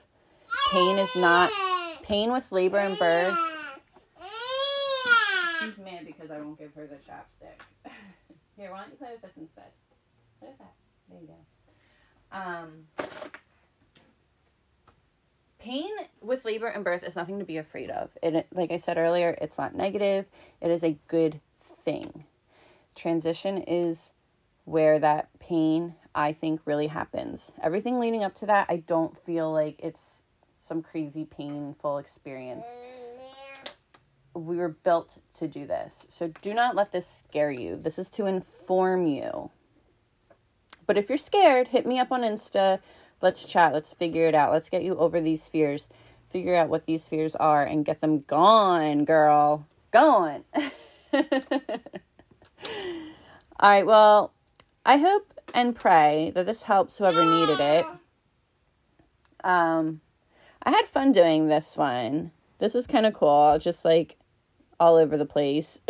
Pain 0.71 0.99
is 0.99 1.09
not, 1.15 1.51
pain 2.03 2.31
with 2.31 2.51
labor 2.51 2.77
and 2.77 2.97
birth 2.99 3.37
She's 5.59 5.77
mad 5.77 6.05
because 6.05 6.31
I 6.31 6.39
won't 6.39 6.59
give 6.59 6.73
her 6.75 6.85
the 6.85 6.95
chapstick. 6.95 7.59
Here, 8.57 8.71
why 8.71 8.81
don't 8.81 8.91
you 8.91 8.97
play 8.97 9.09
with 9.13 9.21
this 9.21 9.31
instead? 9.37 9.71
Play 10.39 10.49
with 10.49 10.57
that. 10.59 10.73
There 11.09 11.19
you 11.21 11.27
go. 11.27 12.37
Um, 12.37 12.85
pain 15.65 15.91
with 16.21 16.45
labor 16.45 16.67
and 16.67 16.83
birth 16.83 17.03
is 17.03 17.15
nothing 17.15 17.39
to 17.39 17.45
be 17.45 17.57
afraid 17.57 17.89
of. 17.89 18.09
It, 18.21 18.47
like 18.53 18.71
I 18.71 18.77
said 18.77 18.97
earlier, 18.97 19.35
it's 19.41 19.57
not 19.57 19.73
negative. 19.73 20.25
It 20.61 20.69
is 20.69 20.83
a 20.83 20.97
good 21.07 21.41
thing. 21.83 22.23
Transition 22.93 23.57
is 23.57 24.11
where 24.65 24.99
that 24.99 25.27
pain, 25.39 25.95
I 26.13 26.33
think, 26.33 26.61
really 26.65 26.87
happens. 26.87 27.51
Everything 27.63 27.99
leading 27.99 28.23
up 28.23 28.35
to 28.35 28.45
that, 28.45 28.67
I 28.69 28.77
don't 28.77 29.17
feel 29.25 29.51
like 29.51 29.79
it's 29.79 30.01
some 30.67 30.83
crazy 30.83 31.25
painful 31.25 31.97
experience 31.97 32.65
we 34.35 34.57
were 34.57 34.69
built 34.69 35.17
to 35.39 35.47
do 35.47 35.65
this. 35.65 36.05
So 36.09 36.31
do 36.41 36.53
not 36.53 36.75
let 36.75 36.91
this 36.91 37.07
scare 37.07 37.51
you. 37.51 37.79
This 37.81 37.97
is 37.97 38.09
to 38.09 38.25
inform 38.25 39.07
you. 39.07 39.49
But 40.87 40.97
if 40.97 41.09
you're 41.09 41.17
scared, 41.17 41.67
hit 41.67 41.85
me 41.85 41.99
up 41.99 42.11
on 42.11 42.21
Insta. 42.21 42.79
Let's 43.25 43.43
chat. 43.43 43.73
Let's 43.73 43.91
figure 43.91 44.27
it 44.27 44.35
out. 44.35 44.51
Let's 44.51 44.69
get 44.69 44.83
you 44.83 44.95
over 44.97 45.19
these 45.19 45.47
fears. 45.47 45.87
Figure 46.29 46.55
out 46.55 46.69
what 46.69 46.85
these 46.85 47.07
fears 47.07 47.35
are 47.35 47.63
and 47.63 47.83
get 47.83 47.99
them 47.99 48.21
gone, 48.27 49.03
girl. 49.03 49.65
Gone. 49.89 50.43
All 51.11 51.23
right, 53.63 53.83
well, 53.83 54.31
I 54.85 54.97
hope 54.97 55.33
and 55.55 55.75
pray 55.75 56.33
that 56.35 56.45
this 56.45 56.61
helps 56.61 56.99
whoever 56.99 57.25
needed 57.25 57.59
it. 57.59 57.85
Um, 59.43 60.01
I 60.61 60.69
had 60.69 60.85
fun 60.85 61.11
doing 61.11 61.47
this 61.47 61.75
one. 61.75 62.29
This 62.59 62.75
was 62.75 62.85
kind 62.85 63.07
of 63.07 63.15
cool. 63.15 63.57
Just 63.59 63.83
like 63.83 64.17
all 64.79 64.97
over 64.97 65.17
the 65.17 65.25
place. 65.25 65.79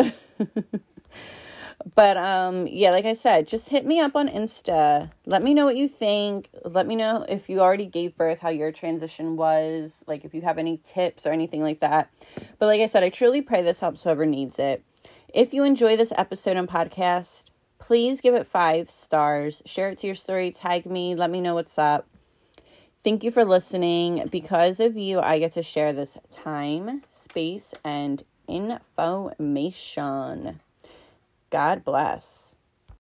but 1.94 2.18
um 2.18 2.66
yeah, 2.68 2.90
like 2.92 3.06
I 3.06 3.14
said, 3.14 3.48
just 3.48 3.70
hit 3.70 3.86
me 3.86 4.00
up 4.00 4.16
on 4.16 4.28
Insta. 4.28 5.12
Let 5.26 5.44
me 5.44 5.54
know 5.54 5.66
what 5.66 5.78
you 5.78 5.88
think. 5.88 6.50
Let 6.64 6.88
me 6.88 6.96
know 6.96 7.24
if 7.28 7.50
you 7.50 7.60
already 7.60 7.86
gave 7.86 8.18
birth 8.18 8.40
how 8.40 8.50
your 8.50 8.72
transition 8.72 9.36
was, 9.36 10.00
like 10.08 10.26
if 10.26 10.34
you 10.34 10.42
have 10.42 10.58
any 10.58 10.78
tips 10.78 11.28
or 11.28 11.32
anything 11.32 11.62
like 11.62 11.82
that. 11.82 12.10
But 12.58 12.66
like 12.66 12.82
I 12.82 12.88
said, 12.88 13.04
I 13.04 13.10
truly 13.10 13.42
pray 13.42 13.62
this 13.62 13.80
helps 13.80 14.02
whoever 14.02 14.26
needs 14.26 14.58
it. 14.58 14.84
If 15.34 15.54
you 15.54 15.64
enjoy 15.64 15.98
this 15.98 16.14
episode 16.16 16.58
and 16.58 16.68
podcast, 16.68 17.44
please 17.78 18.22
give 18.22 18.34
it 18.34 18.48
5 18.48 18.90
stars. 18.90 19.62
Share 19.66 19.90
it 19.90 20.00
to 20.00 20.08
your 20.08 20.16
story, 20.16 20.52
tag 20.52 20.86
me, 20.86 21.14
let 21.14 21.30
me 21.30 21.42
know 21.42 21.54
what's 21.54 21.78
up. 21.78 22.08
Thank 23.04 23.24
you 23.24 23.30
for 23.30 23.46
listening. 23.46 24.28
Because 24.32 24.80
of 24.80 24.98
you, 24.98 25.20
I 25.20 25.38
get 25.38 25.54
to 25.54 25.62
share 25.62 25.94
this 25.94 26.18
time, 26.32 27.04
space, 27.12 27.76
and 27.84 28.24
information. 28.48 30.60
God 31.56 31.86
bless. 31.86 32.55